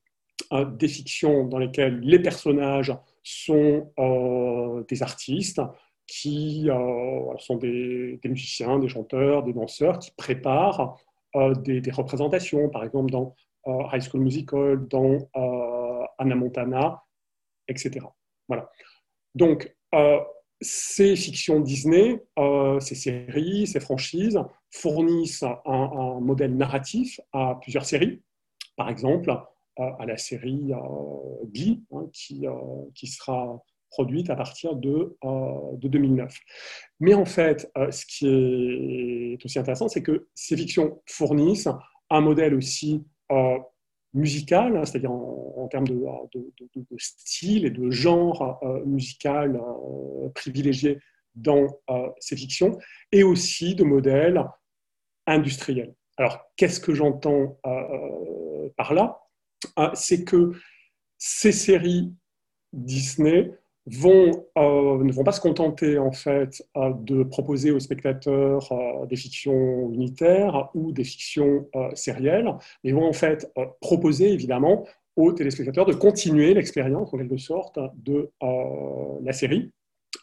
des 0.51 0.87
fictions 0.87 1.45
dans 1.45 1.57
lesquelles 1.57 1.99
les 1.99 2.19
personnages 2.19 2.93
sont 3.27 3.91
euh, 3.99 4.83
des 4.87 5.03
artistes 5.03 5.61
qui 6.07 6.69
euh, 6.69 7.37
sont 7.39 7.57
des, 7.57 8.19
musiciens, 8.23 8.79
des 8.79 8.87
chanteurs, 8.87 9.43
des 9.43 9.51
danseurs 9.51 9.99
qui 9.99 10.11
préparent 10.11 10.97
euh, 11.35 11.53
des, 11.55 11.91
représentations, 11.91 12.69
par 12.69 12.85
exemple 12.85 13.11
dans 13.11 13.35
High 13.65 14.01
School 14.01 14.21
Musical, 14.21 14.87
dans 14.87 15.17
Anna 16.17 16.35
Montana, 16.35 17.03
etc. 17.67 17.99
Voilà. 18.47 18.71
Donc, 19.35 19.75
ces 20.61 21.17
fictions 21.17 21.59
Disney, 21.59 22.23
ces 22.79 22.95
séries, 22.95 23.67
ces 23.67 23.81
franchises 23.81 24.39
fournissent 24.71 25.43
un, 25.43 25.59
un 25.65 26.21
modèle 26.21 26.55
narratif 26.55 27.19
à 27.33 27.59
plusieurs 27.61 27.83
séries. 27.83 28.21
Par 28.77 28.87
exemple, 28.89 29.37
à 29.77 30.05
la 30.05 30.17
série 30.17 30.71
Glee, 31.45 31.83
hein, 31.91 32.09
qui, 32.13 32.47
euh, 32.47 32.53
qui 32.95 33.07
sera 33.07 33.61
produite 33.89 34.29
à 34.29 34.35
partir 34.35 34.75
de, 34.75 35.17
euh, 35.23 35.75
de 35.77 35.87
2009. 35.87 36.37
Mais 36.99 37.13
en 37.13 37.25
fait, 37.25 37.71
euh, 37.77 37.89
ce 37.91 38.05
qui 38.05 38.27
est 38.27 39.45
aussi 39.45 39.59
intéressant, 39.59 39.87
c'est 39.87 40.03
que 40.03 40.27
ces 40.35 40.57
fictions 40.57 41.01
fournissent 41.05 41.69
un 42.09 42.21
modèle 42.21 42.53
aussi 42.53 43.03
musical, 44.13 44.77
hein, 44.77 44.85
c'est-à-dire 44.85 45.11
en, 45.11 45.67
termes 45.69 45.87
de, 45.87 46.01
de, 46.33 46.97
style 46.97 47.65
et 47.65 47.69
de 47.69 47.91
genre 47.91 48.61
musical 48.85 49.59
privilégié 50.33 50.99
dans 51.35 51.67
ces 52.19 52.37
fictions, 52.37 52.77
et 53.11 53.23
aussi 53.23 53.75
de 53.75 53.83
modèle 53.83 54.45
industriel. 55.25 55.93
Alors, 56.15 56.39
qu'est-ce 56.55 56.79
que 56.79 56.93
j'entends 56.93 57.59
par 58.77 58.93
là? 58.93 59.26
C'est 59.93 60.23
que 60.23 60.53
ces 61.17 61.51
séries 61.51 62.13
Disney 62.73 63.51
euh, 63.87 65.03
ne 65.03 65.11
vont 65.13 65.23
pas 65.23 65.31
se 65.31 65.39
contenter 65.39 65.97
en 65.97 66.11
fait 66.11 66.61
euh, 66.75 66.91
de 66.99 67.23
proposer 67.23 67.71
aux 67.71 67.79
spectateurs 67.79 68.69
euh, 68.71 69.05
des 69.05 69.15
fictions 69.15 69.91
unitaires 69.93 70.69
ou 70.73 70.91
des 70.91 71.05
fictions 71.05 71.67
sérielles, 71.93 72.53
mais 72.83 72.91
vont 72.91 73.07
en 73.07 73.13
fait 73.13 73.51
proposer 73.79 74.31
évidemment 74.31 74.85
aux 75.15 75.31
téléspectateurs 75.31 75.85
de 75.85 75.93
continuer 75.93 76.53
l'expérience 76.53 77.13
en 77.13 77.17
quelque 77.17 77.37
sorte 77.37 77.79
de 77.95 78.29
la 79.23 79.33
série 79.33 79.71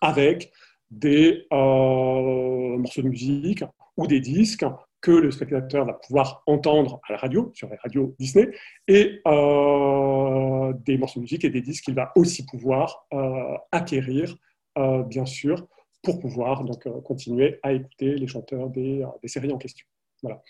avec 0.00 0.52
des 0.90 1.46
morceaux 1.50 3.02
de 3.02 3.08
musique 3.08 3.64
ou 3.96 4.06
des 4.06 4.20
disques 4.20 4.64
que 5.04 5.10
le 5.10 5.30
spectateur 5.30 5.84
va 5.84 5.92
pouvoir 5.92 6.42
entendre 6.46 6.98
à 7.06 7.12
la 7.12 7.18
radio, 7.18 7.52
sur 7.54 7.68
les 7.68 7.76
radios 7.76 8.14
Disney, 8.18 8.48
et 8.88 9.20
euh, 9.28 10.72
des 10.86 10.96
morceaux 10.96 11.20
de 11.20 11.24
musique 11.24 11.44
et 11.44 11.50
des 11.50 11.60
disques 11.60 11.84
qu'il 11.84 11.94
va 11.94 12.10
aussi 12.16 12.46
pouvoir 12.46 13.06
euh, 13.12 13.54
acquérir, 13.70 14.34
euh, 14.78 15.02
bien 15.02 15.26
sûr, 15.26 15.66
pour 16.02 16.20
pouvoir 16.20 16.64
donc, 16.64 16.88
continuer 17.02 17.60
à 17.62 17.74
écouter 17.74 18.14
les 18.14 18.26
chanteurs 18.26 18.70
des, 18.70 19.04
séries 19.26 19.52
en 19.52 19.58
question. 19.58 19.86
Voilà. 20.22 20.42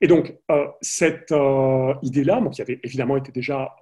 Et 0.00 0.06
donc, 0.06 0.38
cette 0.80 1.34
idée-là, 2.02 2.42
qui 2.50 2.62
avait 2.62 2.80
évidemment 2.82 3.18
été 3.18 3.30
déjà 3.30 3.74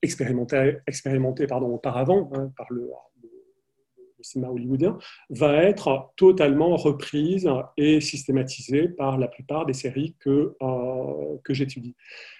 expérimentée, 0.00 0.76
expérimentée 0.86 1.46
auparavant 1.50 2.30
hein, 2.34 2.52
par 2.56 2.66
le, 2.70 2.88
cinéma 4.22 4.50
hollywoodien, 4.50 4.98
va 5.30 5.62
être 5.62 6.12
totalement 6.16 6.76
reprise 6.76 7.48
et 7.76 8.00
systématisée 8.00 8.88
par 8.88 9.18
la 9.18 9.28
plupart 9.28 9.66
des 9.66 9.72
séries 9.72 10.16
que, 10.18 10.54
que 11.44 11.54
j'étudie. 11.54 11.94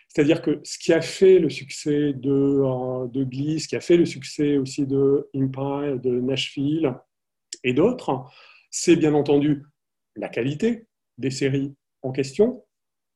C'est-à-dire 0.08 0.42
que 0.42 0.60
ce 0.64 0.78
qui 0.78 0.92
a 0.92 1.02
fait 1.02 1.38
le 1.38 1.50
succès 1.50 2.12
de, 2.14 3.06
de 3.08 3.24
Glee, 3.24 3.60
ce 3.60 3.68
qui 3.68 3.76
a 3.76 3.80
fait 3.80 3.96
le 3.96 4.06
succès 4.06 4.56
aussi 4.56 4.86
de 4.86 5.28
Empire, 5.34 6.00
de 6.00 6.20
Nashville 6.20 6.94
et 7.62 7.74
d'autres, 7.74 8.24
c'est 8.70 8.96
bien 8.96 9.14
entendu 9.14 9.64
la 10.16 10.28
qualité 10.28 10.86
des 11.18 11.30
séries 11.30 11.74
en 12.02 12.12
question, 12.12 12.64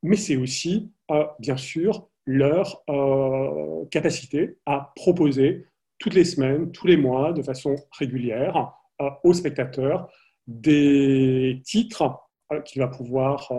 mais 0.03 0.17
c'est 0.17 0.37
aussi, 0.37 0.93
euh, 1.11 1.25
bien 1.39 1.57
sûr, 1.57 2.09
leur 2.27 2.83
euh, 2.89 3.85
capacité 3.91 4.59
à 4.67 4.93
proposer 4.95 5.67
toutes 6.03 6.15
les 6.15 6.25
semaines, 6.25 6.73
tous 6.73 6.87
les 6.87 6.97
mois, 6.97 7.33
de 7.33 7.43
façon 7.43 7.77
régulière, 7.93 8.73
euh, 9.01 9.09
aux 9.25 9.33
spectateurs 9.33 10.13
des 10.47 11.63
titres 11.65 12.19
qu'il 12.67 12.83
va 12.83 12.89
pouvoir 12.89 13.51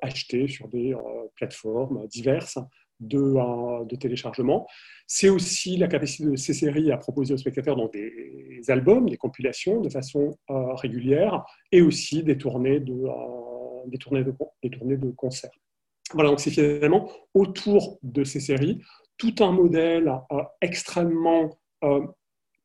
acheter 0.00 0.46
sur 0.46 0.68
des 0.68 0.94
plateformes 1.34 2.06
diverses 2.06 2.58
de, 3.00 3.96
téléchargement. 3.96 4.68
C'est 5.08 5.28
aussi 5.28 5.76
la 5.76 5.88
capacité 5.88 6.30
de 6.30 6.36
ces 6.36 6.54
séries 6.54 6.92
à 6.92 6.98
proposer 6.98 7.34
aux 7.34 7.38
spectateurs 7.38 7.74
dans 7.74 7.88
des 7.88 8.62
albums, 8.68 9.08
des 9.08 9.16
compilations 9.16 9.80
de 9.80 9.88
façon 9.88 10.38
régulière, 10.48 11.44
et 11.72 11.82
aussi 11.82 12.22
des 12.22 12.38
tournées 12.38 12.78
de, 12.78 12.94
des 13.86 13.98
tournées 13.98 14.22
de, 14.22 14.32
des 14.62 14.70
tournées 14.70 14.98
de 14.98 15.10
concerts. 15.10 15.50
Voilà, 16.14 16.30
donc 16.30 16.40
c'est 16.40 16.50
finalement 16.50 17.10
autour 17.34 17.98
de 18.02 18.24
ces 18.24 18.40
séries 18.40 18.80
tout 19.18 19.34
un 19.40 19.52
modèle 19.52 20.12
euh, 20.32 20.42
extrêmement 20.60 21.50
euh, 21.84 22.06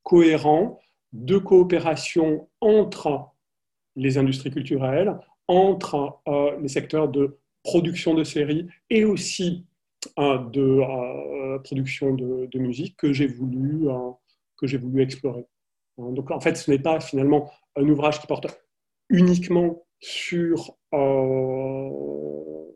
cohérent 0.04 0.80
de 1.12 1.38
coopération 1.38 2.49
entre 2.62 3.28
les 3.95 4.17
industries 4.17 4.52
culturelles, 4.52 5.17
entre 5.47 6.19
euh, 6.28 6.60
les 6.60 6.67
secteurs 6.67 7.10
de 7.10 7.39
production 7.63 8.13
de 8.13 8.23
séries 8.23 8.67
et 8.89 9.06
aussi 9.06 9.65
de 10.17 11.58
production 11.60 12.13
de, 12.13 12.60
musique 12.60 12.97
que 12.97 13.13
j'ai 13.13 13.28
voulu, 13.28 13.88
que 14.58 14.67
j'ai 14.67 14.78
voulu 14.78 15.02
explorer. 15.02 15.45
Donc 15.97 16.30
en 16.30 16.41
fait, 16.41 16.56
ce 16.56 16.69
n'est 16.69 16.80
pas 16.80 16.99
finalement 16.99 17.49
un 17.78 17.88
ouvrage 17.88 18.19
qui 18.19 18.28
porte 18.28 18.47
uniquement 19.10 19.84
sur 19.99 20.76
euh, 20.93 21.89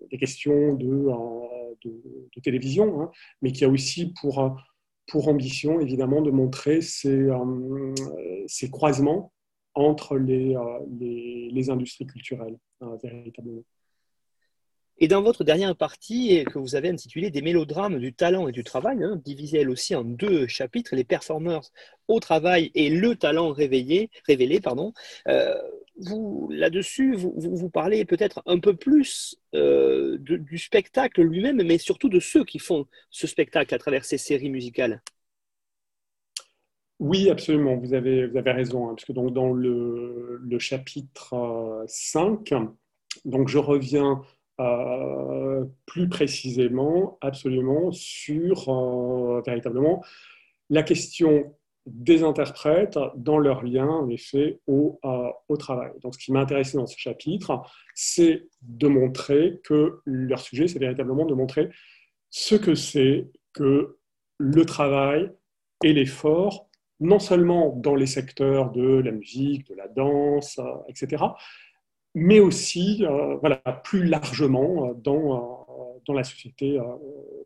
des 0.10 0.18
questions 0.18 0.74
de, 0.76 1.08
euh, 1.10 2.42
télévision, 2.44 3.02
hein, 3.02 3.12
mais 3.42 3.52
qui 3.52 3.66
a 3.66 3.70
aussi 3.70 4.14
pour, 4.22 4.40
euh, 4.40 4.50
pour 5.08 5.28
ambition, 5.28 5.80
évidemment, 5.80 6.22
de 6.22 6.32
montrer 6.32 6.82
ces, 6.82 7.30
ces 8.48 8.70
croisements 8.70 9.32
entre 9.74 10.18
les, 10.18 10.56
les, 11.00 11.50
les 11.52 11.70
industries 11.70 12.08
culturelles, 12.08 12.58
véritablement. 13.04 13.64
Et 15.00 15.08
dans 15.08 15.22
votre 15.22 15.44
dernière 15.44 15.76
partie, 15.76 16.44
que 16.46 16.58
vous 16.58 16.76
avez 16.76 16.90
intitulée 16.90 17.30
Des 17.30 17.42
mélodrames 17.42 18.00
du 18.00 18.14
talent 18.14 18.48
et 18.48 18.52
du 18.52 18.64
travail, 18.64 19.04
hein, 19.04 19.22
divisée 19.24 19.60
elle 19.60 19.70
aussi 19.70 19.96
en 19.96 20.04
deux 20.04 20.48
chapitres, 20.48 20.96
les 20.96 21.04
performers 21.04 21.62
au 22.08 22.20
travail 22.20 22.72
et 22.74 22.90
le 22.90 23.16
talent 23.16 23.52
réveillé, 23.52 24.10
révélé, 24.26 24.60
pardon, 24.60 24.94
euh, 25.28 25.56
là-dessus, 26.50 27.16
vous, 27.16 27.34
vous, 27.36 27.70
parlez 27.70 28.06
peut-être 28.06 28.42
un 28.46 28.60
peu 28.60 28.76
plus 28.76 29.38
euh, 29.56 30.18
du 30.20 30.58
spectacle 30.58 31.22
lui-même, 31.22 31.62
mais 31.64 31.78
surtout 31.78 32.10
de 32.10 32.20
ceux 32.20 32.44
qui 32.44 32.60
font 32.60 32.86
ce 33.10 33.28
spectacle 33.28 33.74
à 33.74 33.80
travers 33.80 34.06
ces 34.06 34.18
séries 34.18 34.50
musicales. 34.50 35.02
Oui, 37.00 37.30
absolument, 37.30 37.78
vous 37.78 37.94
avez, 37.94 38.26
vous 38.26 38.38
avez 38.38 38.52
raison, 38.52 38.88
hein, 38.88 38.96
parce 38.96 39.06
que 39.06 39.14
donc 39.14 39.32
dans 39.32 39.54
le, 39.54 40.58
chapitre 40.60 41.84
5, 41.88 42.52
euh, 42.52 42.66
donc 43.26 43.48
je 43.48 43.60
reviens 43.60 44.24
euh, 44.60 45.66
plus 45.86 46.10
précisément, 46.10 47.18
absolument, 47.22 47.92
sur 47.92 48.70
euh, 48.70 49.42
véritablement 49.46 50.04
la 50.70 50.84
question 50.84 51.56
des 51.86 52.24
interprètes 52.24 53.00
dans 53.16 53.38
leur 53.38 53.64
lien, 53.64 53.88
en 53.88 54.10
effet, 54.10 54.60
au, 54.68 55.00
euh, 55.06 55.30
au 55.48 55.58
travail. 55.58 55.92
Donc, 56.02 56.16
ce 56.16 56.20
qui 56.20 56.32
m'a 56.32 56.42
intéressé 56.42 56.76
dans 56.78 56.88
ce 56.88 56.98
chapitre, 56.98 57.62
c'est 57.96 58.48
de 58.62 58.88
montrer 58.88 59.62
que 59.64 60.00
leur 60.06 60.40
sujet, 60.40 60.68
c'est 60.68 60.80
véritablement 60.80 61.26
de 61.26 61.34
montrer 61.34 61.70
ce 62.30 62.56
que 62.56 62.76
c'est 62.76 63.28
que 63.54 63.98
le 64.38 64.66
travail 64.66 65.32
et 65.84 65.94
l'effort, 65.94 66.70
non 67.00 67.20
seulement 67.20 67.74
dans 67.76 67.96
les 67.96 68.08
secteurs 68.08 68.72
de 68.72 69.00
la 69.00 69.12
musique, 69.12 69.68
de 69.68 69.76
la 69.76 69.88
danse, 69.88 70.60
etc., 70.88 71.24
mais 72.20 72.40
aussi 72.40 73.06
euh, 73.06 73.36
voilà, 73.38 73.58
plus 73.84 74.04
largement 74.04 74.90
euh, 74.90 74.94
dans, 74.96 75.36
euh, 75.36 76.00
dans 76.08 76.14
la 76.14 76.24
société 76.24 76.80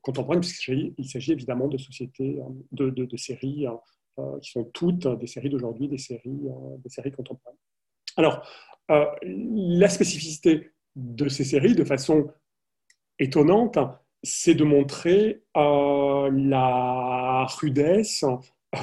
contemporaine, 0.02 0.40
puisqu'il 0.40 1.10
s'agit 1.10 1.34
évidemment 1.34 1.68
de 1.68 1.78
sociétés, 1.78 2.40
de, 2.72 2.90
de, 2.90 3.18
séries 3.18 3.66
qui 4.42 4.52
sont 4.52 4.64
toutes 4.66 5.08
des 5.20 5.28
séries 5.28 5.50
d'aujourd'hui, 5.50 5.90
des 5.90 5.98
séries, 5.98 6.48
des 6.84 6.90
séries 6.90 7.12
contemporaines. 7.12 7.58
Alors, 8.18 8.48
la 8.88 9.90
spécificité 9.90 10.72
de 10.96 11.28
ces 11.28 11.44
séries, 11.44 11.76
de 11.76 11.84
façon 11.84 12.32
étonnante, 13.18 13.80
c'est 14.22 14.54
de 14.54 14.64
montrer 14.64 15.42
la 15.56 17.48
rudesse 17.60 18.26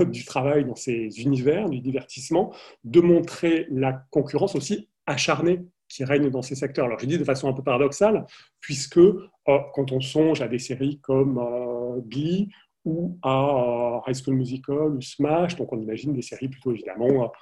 du 0.01 0.24
travail 0.24 0.64
dans 0.64 0.77
ces 0.77 1.22
univers, 1.22 1.70
du 1.70 1.81
divertissement, 1.81 2.53
de 2.83 3.01
montrer 3.01 3.68
la 3.70 3.92
concurrence 4.11 4.57
aussi 4.57 4.88
acharnée 5.07 5.61
qui 5.88 6.05
règne 6.05 6.31
dans 6.31 6.42
ces 6.42 6.55
secteurs. 6.55 6.87
Alors 6.87 6.98
je 6.98 7.07
dis 7.07 7.18
de 7.18 7.24
façon 7.24 7.48
un 7.48 7.53
peu 7.53 7.62
paradoxale, 7.62 8.27
puisque 8.61 8.98
euh, 8.98 9.22
quand 9.46 9.92
on 9.92 10.01
songe 10.01 10.42
à 10.42 10.48
des 10.48 10.59
séries 10.59 11.01
comme 11.01 11.38
euh, 11.38 12.01
Glee 12.03 12.48
ou 12.85 13.18
à 13.22 13.96
euh, 13.96 14.01
High 14.07 14.16
School 14.22 14.35
Musical 14.35 14.96
ou 14.96 15.01
Smash, 15.01 15.57
donc 15.57 15.72
on 15.72 15.81
imagine 15.81 16.12
des 16.12 16.22
séries 16.22 16.48
plutôt 16.48 16.72
évidemment 16.72 17.33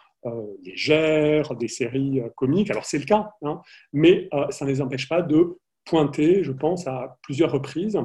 légères, 0.64 1.54
des 1.54 1.68
séries 1.68 2.20
comiques, 2.34 2.68
alors 2.70 2.84
c'est 2.84 2.98
le 2.98 3.04
cas, 3.04 3.30
hein, 3.42 3.60
mais 3.92 4.28
ça 4.50 4.64
ne 4.64 4.70
les 4.70 4.80
empêche 4.80 5.08
pas 5.08 5.22
de 5.22 5.56
pointer, 5.84 6.42
je 6.42 6.50
pense, 6.50 6.88
à 6.88 7.16
plusieurs 7.22 7.52
reprises 7.52 7.96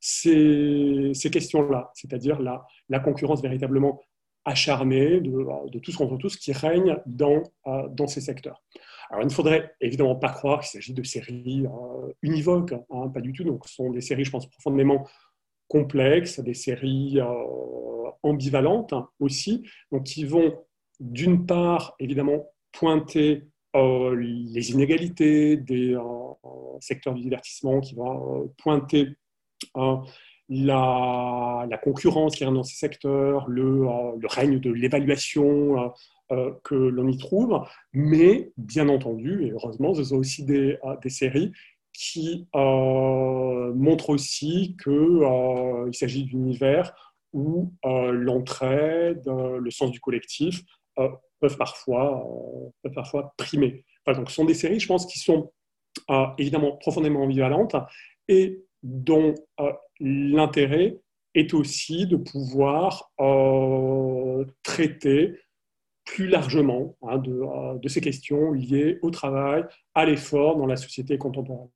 ces, 0.00 1.30
questions-là, 1.30 1.90
c'est-à-dire 1.94 2.40
la, 2.40 3.00
concurrence 3.00 3.42
véritablement 3.42 4.00
acharnée 4.44 5.20
de, 5.20 5.78
tous 5.78 5.96
contre 5.96 6.16
tous 6.16 6.36
qui 6.36 6.52
règne 6.52 6.96
dans 7.06 8.06
ces 8.06 8.20
secteurs. 8.20 8.62
Alors, 9.10 9.22
il 9.22 9.26
ne 9.26 9.32
faudrait 9.32 9.74
évidemment 9.80 10.16
pas 10.16 10.28
croire 10.28 10.60
qu'il 10.60 10.68
s'agit 10.68 10.92
de 10.92 11.02
séries 11.02 11.66
euh, 11.66 12.12
univoques, 12.22 12.72
hein, 12.72 13.08
pas 13.08 13.20
du 13.20 13.32
tout. 13.32 13.44
Donc, 13.44 13.66
ce 13.66 13.74
sont 13.74 13.90
des 13.90 14.02
séries, 14.02 14.24
je 14.24 14.30
pense, 14.30 14.46
profondément 14.46 15.06
complexes, 15.66 16.40
des 16.40 16.54
séries 16.54 17.18
euh, 17.20 18.10
ambivalentes 18.22 18.92
hein, 18.92 19.08
aussi, 19.20 19.66
donc 19.92 20.04
qui 20.04 20.24
vont 20.24 20.54
d'une 21.00 21.46
part, 21.46 21.94
évidemment, 22.00 22.46
pointer 22.72 23.44
euh, 23.76 24.14
les 24.16 24.70
inégalités 24.72 25.56
des 25.56 25.96
secteurs 26.80 27.14
du 27.14 27.22
divertissement, 27.22 27.80
qui 27.80 27.94
vont 27.94 28.52
pointer 28.58 29.16
la, 30.48 31.78
concurrence 31.82 32.34
qui 32.34 32.42
est 32.42 32.46
dans 32.46 32.62
ces 32.62 32.76
secteurs, 32.76 33.48
le 33.48 33.86
règne 34.26 34.58
de 34.58 34.70
l'évaluation 34.70 35.92
euh, 36.30 36.52
que 36.62 36.74
l'on 36.74 37.08
y 37.08 37.16
trouve, 37.16 37.58
mais 37.94 38.52
bien 38.58 38.90
entendu, 38.90 39.46
et 39.46 39.50
heureusement, 39.52 39.94
ce 39.94 40.04
sont 40.04 40.16
aussi 40.16 40.44
des, 40.44 40.76
euh, 40.84 41.08
séries 41.08 41.52
qui 41.94 42.46
euh, 42.54 43.72
montrent 43.72 44.10
aussi 44.10 44.76
qu'il 44.84 45.94
s'agit 45.94 46.24
d'univers 46.24 46.94
où 47.32 47.72
l'entraide, 47.82 49.22
le 49.26 49.70
sens 49.70 49.90
du 49.90 50.00
collectif 50.00 50.62
peuvent, 50.96 51.56
parfois, 51.56 52.26
peuvent 52.82 52.92
parfois 52.92 53.32
primer. 53.38 53.84
donc, 54.06 54.28
ce 54.28 54.34
sont 54.34 54.44
des 54.44 54.54
séries, 54.54 54.80
je 54.80 54.86
pense, 54.86 55.06
qui 55.06 55.18
sont 55.18 55.50
évidemment 56.36 56.76
profondément 56.76 57.22
ambivalentes 57.22 57.76
et 58.28 58.62
dont 58.82 59.34
l'intérêt 59.98 60.98
est 61.34 61.54
aussi 61.54 62.06
de 62.06 62.16
pouvoir 62.16 63.10
traiter 64.62 65.38
plus 66.08 66.26
largement 66.26 66.96
hein, 67.02 67.22
euh, 67.26 67.78
de, 67.78 67.88
ces 67.88 68.00
questions 68.00 68.52
liées 68.52 68.98
au 69.02 69.10
travail, 69.10 69.64
à 69.94 70.06
l'effort 70.06 70.56
dans 70.56 70.66
la 70.66 70.76
société 70.76 71.18
contemporaine. 71.18 71.68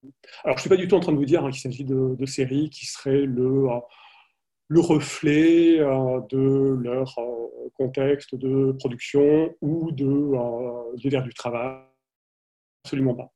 Alors, 0.43 0.57
je 0.57 0.61
ne 0.61 0.61
suis 0.61 0.71
pas 0.71 0.77
du 0.77 0.89
tout 0.89 0.95
en 0.95 1.01
train 1.01 1.13
de 1.13 1.19
vous 1.19 1.27
dire 1.27 1.45
hein, 1.45 1.51
qu'il 1.51 1.61
s'agit 1.61 1.85
de, 1.85 2.27
séries 2.27 2.71
qui 2.71 2.87
seraient 2.87 3.27
le, 3.27 3.69
euh, 3.71 3.79
le 4.69 4.81
reflet 4.81 5.79
euh, 5.81 6.21
de 6.31 6.79
leur 6.83 7.15
contexte 7.75 8.35
de 8.35 8.73
production 8.73 9.55
ou 9.61 9.93
de 9.93 10.33
l'univers 10.97 11.23
du 11.23 11.35
travail. 11.35 11.83
Absolument 12.85 13.15
pas. 13.15 13.33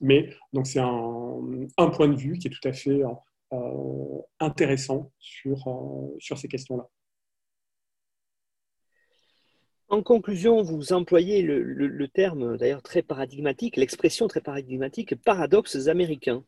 Mais 0.00 0.30
c'est 0.64 0.80
un, 0.80 1.90
point 1.92 2.08
de 2.08 2.16
vue 2.16 2.38
qui 2.38 2.48
est 2.48 2.50
tout 2.50 2.68
à 2.68 2.72
fait 2.72 3.02
intéressant 4.40 5.12
sur 5.18 6.38
ces 6.38 6.48
questions-là. 6.48 6.88
En 9.90 10.04
conclusion, 10.04 10.62
vous 10.62 10.92
employez 10.92 11.42
le, 11.42 12.08
terme 12.08 12.56
d'ailleurs 12.56 12.82
très 12.82 13.02
paradigmatique, 13.02 13.76
l'expression 13.76 14.28
très 14.28 14.40
paradigmatique, 14.40 15.16
paradoxes 15.16 15.88
américains. 15.88 16.44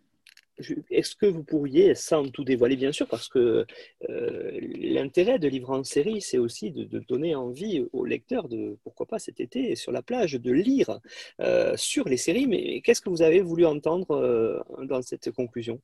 Est-ce 0.90 1.16
que 1.16 1.26
vous 1.26 1.42
pourriez, 1.42 1.96
sans 1.96 2.30
tout 2.30 2.44
dévoiler 2.44 2.76
bien 2.76 2.92
sûr, 2.92 3.08
parce 3.08 3.28
que 3.28 3.66
euh, 4.08 4.60
l'intérêt 4.60 5.40
de 5.40 5.48
livre 5.48 5.70
en 5.70 5.82
série, 5.82 6.20
c'est 6.20 6.38
aussi 6.38 6.70
de, 6.70 7.00
donner 7.00 7.34
envie 7.34 7.84
aux 7.92 8.04
lecteurs 8.04 8.48
de, 8.48 8.76
pourquoi 8.84 9.06
pas 9.06 9.18
cet 9.18 9.40
été, 9.40 9.74
sur 9.74 9.90
la 9.90 10.02
plage, 10.02 10.34
de 10.34 10.52
lire 10.52 11.00
euh, 11.40 11.76
sur 11.76 12.08
les 12.08 12.18
séries, 12.18 12.46
mais 12.46 12.80
qu'est-ce 12.82 13.00
que 13.00 13.10
vous 13.10 13.22
avez 13.22 13.40
voulu 13.40 13.66
entendre 13.66 14.12
euh, 14.12 14.60
dans 14.84 15.02
cette 15.02 15.32
conclusion? 15.32 15.80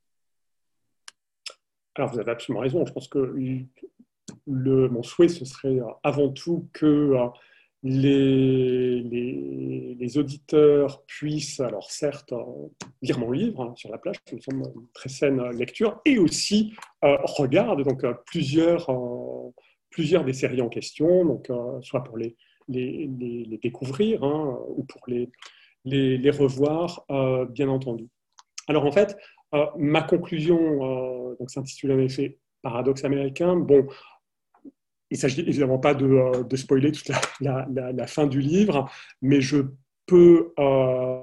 Alors 1.97 2.13
vous 2.13 2.21
avez 2.21 2.31
absolument 2.31 2.61
raison, 2.61 2.87
je 2.87 2.93
pense 2.93 3.09
que 3.09 3.35
mon 4.47 5.03
souhait, 5.03 5.29
ce 5.29 5.45
serait 5.45 5.79
avant 6.03 6.31
tout 6.31 6.69
que 6.73 7.15
les, 7.83 9.95
les, 9.95 10.19
auditeurs 10.19 11.05
puissent, 11.07 11.61
alors 11.61 11.91
certes, 11.91 12.33
euh, 12.33 12.69
lire 13.03 13.19
mon 13.19 13.31
livre 13.31 13.63
hein, 13.63 13.75
sur 13.77 13.91
la 13.91 13.99
plage, 13.99 14.17
qui 14.25 14.37
me 14.37 14.41
semble 14.41 14.65
une 14.75 14.89
très 14.95 15.09
saine 15.09 15.43
lecture, 15.51 16.01
et 16.05 16.19
aussi 16.19 16.73
euh, 17.05 17.17
regardent 17.25 17.85
donc, 17.85 18.05
euh, 18.05 18.15
plusieurs, 18.27 18.91
plusieurs 19.91 20.25
des 20.25 20.33
séries 20.33 20.63
en 20.63 20.69
question, 20.69 21.25
donc, 21.25 21.51
soit 21.83 22.05
pour 22.05 22.17
les, 22.17 22.37
les, 22.69 23.07
les 23.07 23.59
découvrir 23.59 24.25
hein, 24.25 24.59
ou 24.77 24.85
pour 24.85 25.03
les, 25.07 25.31
les, 25.85 26.31
revoir, 26.31 27.05
bien 27.51 27.69
entendu. 27.69 28.09
Alors 28.67 28.85
en 28.85 28.93
fait, 28.93 29.17
ma 29.77 30.03
conclusion 30.03 31.35
donc 31.39 31.51
s'intitule 31.51 31.93
en 31.93 31.99
effet 31.99 32.39
Paradoxe 32.63 33.05
américain. 33.05 33.57
Bon, 33.57 33.87
il 35.11 35.15
ne 35.15 35.21
s'agit 35.21 35.41
évidemment 35.41 35.79
pas 35.79 35.95
de, 35.95 36.07
euh, 36.07 36.57
spoiler 36.57 36.93
toute 36.93 37.09
la, 37.41 37.67
la, 37.71 38.07
fin 38.07 38.27
du 38.27 38.41
livre, 38.41 38.91
mais 39.23 39.41
je 39.41 39.59
peux 40.07 40.53
euh, 40.59 41.23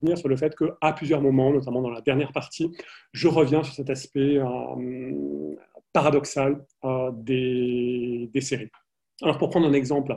revenir 0.00 0.18
sur 0.18 0.28
le 0.28 0.36
fait 0.36 0.54
qu'à 0.54 0.92
plusieurs 0.92 1.20
moments, 1.20 1.52
notamment 1.52 1.82
dans 1.82 1.90
la 1.90 2.00
dernière 2.00 2.32
partie, 2.32 2.70
je 3.12 3.28
reviens 3.28 3.62
sur 3.62 3.74
cet 3.74 3.90
aspect 3.90 4.38
euh, 4.38 5.54
paradoxal 5.92 6.64
des, 7.12 8.30
des, 8.32 8.40
séries. 8.40 8.70
Alors 9.22 9.38
pour 9.38 9.50
prendre 9.50 9.66
un 9.66 9.72
exemple 9.72 10.16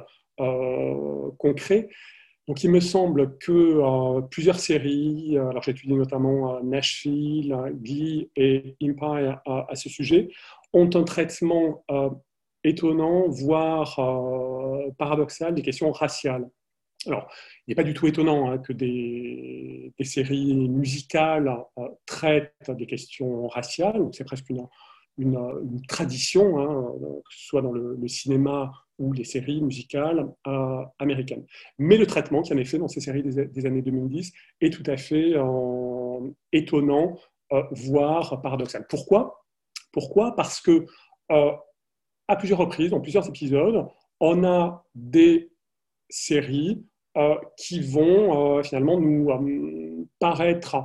concret, 1.38 1.90
donc, 2.48 2.64
il 2.64 2.72
me 2.72 2.80
semble 2.80 3.38
que 3.38 4.20
plusieurs 4.30 4.60
séries, 4.60 5.38
alors 5.38 5.62
j'étudie 5.62 5.94
notamment 5.94 6.62
Nashville, 6.64 7.56
Glee 7.76 8.30
et 8.36 8.76
Empire 8.84 9.40
à 9.46 9.76
ce 9.76 9.88
sujet, 9.88 10.28
ont 10.74 10.90
un 10.94 11.04
traitement 11.04 11.86
étonnant, 12.64 13.28
voire 13.30 14.00
euh, 14.00 14.92
paradoxal, 14.98 15.54
des 15.54 15.62
questions 15.62 15.92
raciales. 15.92 16.50
Alors, 17.08 17.28
il 17.66 17.72
n'est 17.72 17.76
pas 17.76 17.84
du 17.84 17.94
tout 17.94 18.08
étonnant 18.08 18.52
hein, 18.52 18.60
que 18.60 18.74
des, 18.74 19.94
séries 20.02 20.70
musicales 20.70 21.56
euh, 21.78 21.88
traitent 22.06 22.54
des 22.70 22.86
questions 22.86 23.48
raciales, 23.48 24.08
c'est 24.14 24.24
presque 24.24 24.50
une, 24.50 24.68
tradition, 25.88 26.60
hein, 26.60 26.94
que 27.00 27.34
ce 27.36 27.46
soit 27.48 27.62
dans 27.62 27.72
le, 27.72 28.08
cinéma 28.08 28.72
ou 28.98 29.14
les 29.14 29.24
séries 29.24 29.62
musicales 29.62 30.28
euh, 30.48 30.84
américaines. 31.00 31.46
Mais 31.80 31.98
le 31.98 32.06
traitement 32.06 32.44
qui 32.44 32.54
en 32.54 32.58
est 32.58 32.66
fait 32.66 32.78
dans 32.78 32.88
ces 32.88 33.02
séries 33.02 33.24
des, 33.24 33.66
années 33.66 33.82
2010 33.82 34.32
est 34.62 34.72
tout 34.72 34.84
à 34.86 34.98
fait 34.98 35.34
étonnant, 36.52 37.18
voire 37.72 38.42
paradoxal. 38.42 38.86
Pourquoi? 38.88 39.44
Pourquoi? 39.92 40.36
Parce 40.36 40.62
que 40.62 40.86
à 42.28 42.36
plusieurs 42.36 42.60
reprises, 42.60 42.92
dans 42.92 43.02
plusieurs 43.02 43.28
épisodes, 43.28 43.88
on 44.20 44.44
a 44.44 44.86
des 44.96 45.52
séries 46.10 46.84
euh, 47.18 47.36
qui 47.58 47.82
vont 47.82 48.60
euh, 48.60 48.64
finalement 48.64 48.98
nous 48.98 49.30
euh, 49.32 50.08
paraître 50.20 50.78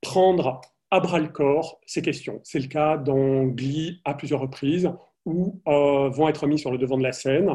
prendre 0.00 0.62
à 0.90 1.00
bras 1.00 1.18
le 1.18 1.28
corps 1.28 1.78
ces 1.84 2.00
questions. 2.00 2.40
C'est 2.44 2.58
le 2.58 2.68
cas 2.68 2.96
dans 2.96 3.44
Glee 3.44 4.00
à 4.04 4.14
plusieurs 4.14 4.40
reprises, 4.40 4.90
où 5.24 5.60
vont 5.66 6.28
être 6.28 6.46
mis 6.46 6.58
sur 6.58 6.70
le 6.70 6.78
devant 6.78 6.98
de 6.98 7.02
la 7.02 7.12
scène 7.12 7.50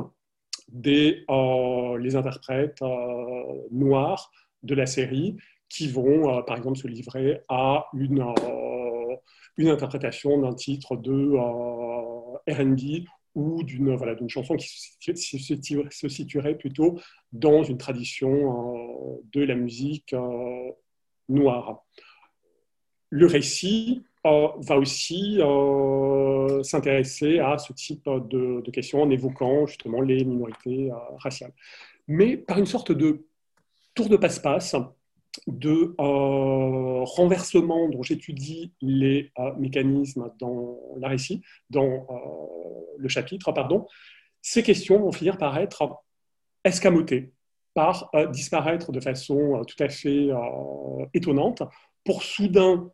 des, 0.70 1.26
les 2.00 2.16
interprètes 2.16 2.82
noirs 3.72 4.32
de 4.64 4.74
la 4.74 4.86
série 4.86 5.36
qui 5.68 5.90
vont, 5.90 6.42
par 6.44 6.56
exemple, 6.56 6.78
se 6.78 6.88
livrer 6.88 7.42
à 7.50 7.88
une, 7.94 8.26
une 9.58 9.68
interprétation 9.68 10.40
d'un 10.40 10.54
titre 10.54 10.96
de 10.96 11.36
RB 12.48 13.06
ou 13.38 13.62
d'une 13.62 13.96
voilà, 13.96 14.16
chanson 14.28 14.56
qui 14.56 14.68
se 14.68 16.08
situerait 16.10 16.56
plutôt 16.56 17.00
dans 17.32 17.64
une 17.64 17.78
tradition 17.78 18.32
euh, 18.32 19.22
de 19.32 19.44
la 19.44 19.54
musique 19.54 20.14
euh, 20.14 20.72
noire. 21.30 21.84
Le 23.12 23.28
récit 23.28 24.04
euh, 24.26 24.48
va 24.58 24.78
aussi 24.78 25.40
s'intéresser 26.64 27.38
à 27.38 27.60
ce 27.60 27.74
type 27.74 28.06
de, 28.06 28.72
questions 28.72 29.04
en 29.04 29.10
évoquant 29.12 29.68
justement 29.68 30.02
les 30.02 30.26
minorités 30.26 30.90
raciales. 31.20 31.54
Mais 32.08 32.38
par 32.38 32.58
une 32.58 32.66
sorte 32.66 32.92
de 32.92 33.28
tour 33.94 34.10
de 34.10 34.18
passe-passe, 34.18 34.76
de 35.48 35.96
euh, 36.00 37.04
renversement 37.04 37.90
dont 37.90 38.04
j'étudie 38.04 38.74
les 38.82 39.32
euh, 39.40 39.54
mécanismes 39.58 40.32
dans 40.40 40.80
la 40.98 41.08
récit, 41.08 41.42
dans 41.70 41.86
euh, 41.86 42.96
le 42.98 43.08
chapitre, 43.08 43.52
pardon, 43.52 43.86
ces 44.42 44.64
questions 44.64 45.00
vont 45.00 45.12
finir 45.12 45.38
par 45.38 45.58
être 45.58 46.02
escamotées, 46.64 47.34
par 47.74 48.12
disparaître 48.32 48.92
de 48.92 49.00
façon 49.00 49.62
tout 49.68 49.82
à 49.84 49.90
fait 49.90 50.30
étonnante, 51.14 51.64
pour 52.04 52.24
soudain 52.24 52.92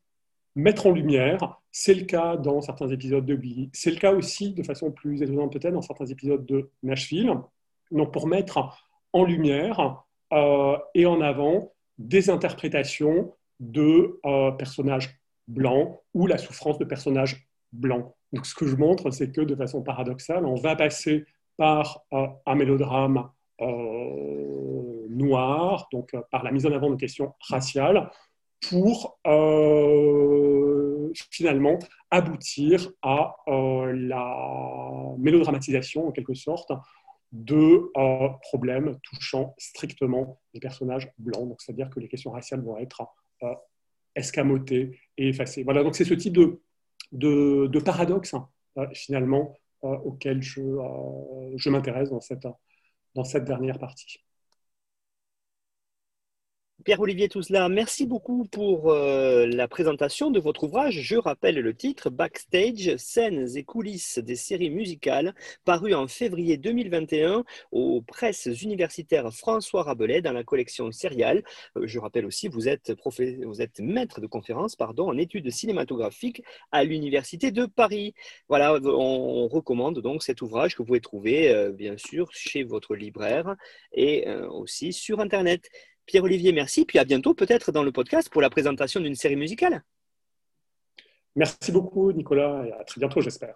mettre 0.56 0.88
en 0.88 0.92
lumière. 0.92 1.62
C'est 1.72 1.94
le 1.94 2.06
cas 2.06 2.38
dans 2.38 2.62
certains 2.62 2.90
épisodes 2.90 3.26
de 3.26 3.36
Glee, 3.36 3.70
c'est 3.74 3.92
le 3.92 3.98
cas 3.98 4.14
aussi 4.14 4.54
de 4.54 4.64
façon 4.64 4.92
plus 4.92 5.22
étonnante 5.22 5.54
peut-être 5.54 5.74
dans 5.74 5.82
certains 5.82 6.06
épisodes 6.06 6.46
de 6.46 6.70
Nashville. 6.82 7.34
Donc 7.92 8.12
pour 8.12 8.28
mettre 8.28 8.78
en 9.14 9.24
lumière 9.24 10.04
et 10.94 11.06
en 11.06 11.22
avant 11.22 11.73
des 11.98 12.30
interprétations 12.30 13.34
de 13.60 14.20
euh, 14.26 14.52
personnages 14.52 15.18
blancs 15.48 16.00
ou 16.14 16.28
la 16.28 16.38
souffrance 16.38 16.78
de 16.78 16.86
personnages 16.86 17.48
blancs. 17.72 18.14
Donc, 18.32 18.46
ce 18.46 18.56
que 18.56 18.68
je 18.68 18.76
montre, 18.76 19.12
c'est 19.12 19.32
que 19.32 19.42
de 19.42 19.56
façon 19.56 19.84
paradoxale, 19.84 20.46
on 20.46 20.56
va 20.56 20.76
passer 20.76 21.26
par 21.58 22.04
euh, 22.14 22.28
un 22.46 22.56
mélodrame 22.56 23.30
euh, 23.62 25.06
noir, 25.10 25.88
donc 25.92 26.16
par 26.32 26.44
la 26.44 26.52
mise 26.52 26.66
en 26.66 26.72
avant 26.72 26.90
de 26.90 26.96
questions 26.96 27.34
raciales, 27.40 28.10
pour 28.70 29.20
finalement 31.30 31.78
aboutir 32.10 32.90
à 33.02 33.36
la 33.46 35.14
mélodramatisation, 35.18 36.08
en 36.08 36.12
quelque 36.12 36.34
sorte, 36.34 36.72
de 37.34 37.92
euh, 37.98 38.30
problèmes 38.42 38.98
touchant 39.02 39.56
strictement 39.58 40.40
les 40.54 40.60
personnages 40.60 41.12
blancs. 41.18 41.60
C'est-à-dire 41.60 41.90
que 41.90 42.00
les 42.00 42.08
questions 42.08 42.32
raciales 42.32 42.62
vont 42.62 42.78
être 42.78 43.02
euh, 43.42 43.54
escamotées 44.16 45.00
et 45.18 45.30
effacées. 45.30 45.64
Voilà, 45.64 45.84
donc 45.84 45.96
c'est 45.96 46.06
ce 46.06 46.14
type 46.14 46.34
de, 46.34 46.62
de, 47.12 47.80
paradoxe, 47.80 48.36
hein, 48.36 48.48
euh, 48.78 48.88
finalement, 48.94 49.58
auquel 49.82 50.42
je, 50.42 50.62
je 51.58 51.70
m'intéresse 51.70 52.10
dans 52.10 52.22
cette, 52.22 52.48
dans 53.16 53.26
cette 53.26 53.44
dernière 53.44 53.80
partie. 53.80 54.24
Pierre-Olivier 56.82 57.30
Tousla, 57.30 57.70
merci 57.70 58.06
beaucoup 58.06 58.46
pour 58.46 58.92
euh, 58.92 59.46
la 59.46 59.70
présentation 59.70 60.32
de 60.32 60.40
votre 60.40 60.66
ouvrage. 60.66 61.00
Je 61.00 61.16
rappelle 61.16 61.56
le 61.60 61.74
titre 61.74 62.10
Backstage, 62.10 62.98
scènes 62.98 63.48
et 63.56 63.64
coulisses 63.64 64.20
des 64.20 64.36
séries 64.36 64.70
musicales, 64.70 65.34
paru 65.64 65.94
en 65.94 66.10
février 66.10 66.58
2021 66.58 67.46
aux 67.72 68.02
presses 68.02 68.50
universitaires 68.62 69.32
François 69.34 69.84
Rabelais 69.84 70.22
dans 70.22 70.34
la 70.34 70.44
collection 70.44 70.92
Serial. 70.92 71.44
Euh, 71.78 71.88
je 71.88 72.00
rappelle 72.00 72.26
aussi, 72.26 72.50
vous 72.50 72.68
êtes, 72.68 72.92
vous 73.46 73.62
êtes 73.62 73.80
maître 73.80 74.20
de 74.20 74.28
conférence 74.28 74.76
pardon, 74.76 75.08
en 75.08 75.18
études 75.18 75.50
cinématographiques 75.52 76.44
à 76.74 76.84
l'Université 76.84 77.52
de 77.52 77.66
Paris. 77.66 78.14
Voilà, 78.50 78.74
on 78.74 79.48
recommande 79.48 80.00
donc 80.00 80.22
cet 80.22 80.42
ouvrage 80.42 80.74
que 80.74 80.80
vous 80.80 80.88
pouvez 80.88 81.02
trouver 81.02 81.50
euh, 81.50 81.72
bien 81.72 81.98
sûr 81.98 82.28
chez 82.34 82.64
votre 82.64 82.96
libraire 82.96 83.56
et 83.94 84.28
aussi 84.50 84.92
sur 84.92 85.22
Internet. 85.22 85.70
Pierre-Olivier, 86.06 86.52
merci. 86.52 86.86
Puis 86.86 87.00
à 87.00 87.06
bientôt, 87.06 87.34
peut-être 87.34 87.72
dans 87.72 87.84
le 87.84 87.92
podcast 87.92 88.30
pour 88.30 88.42
la 88.42 88.50
présentation 88.50 89.00
d'une 89.00 89.16
série 89.16 89.36
musicale. 89.36 89.84
Merci 91.36 91.72
beaucoup, 91.72 92.12
Nicolas, 92.12 92.66
et 92.66 92.72
à 92.72 92.84
très 92.84 93.00
bientôt, 93.00 93.22
j'espère. 93.22 93.56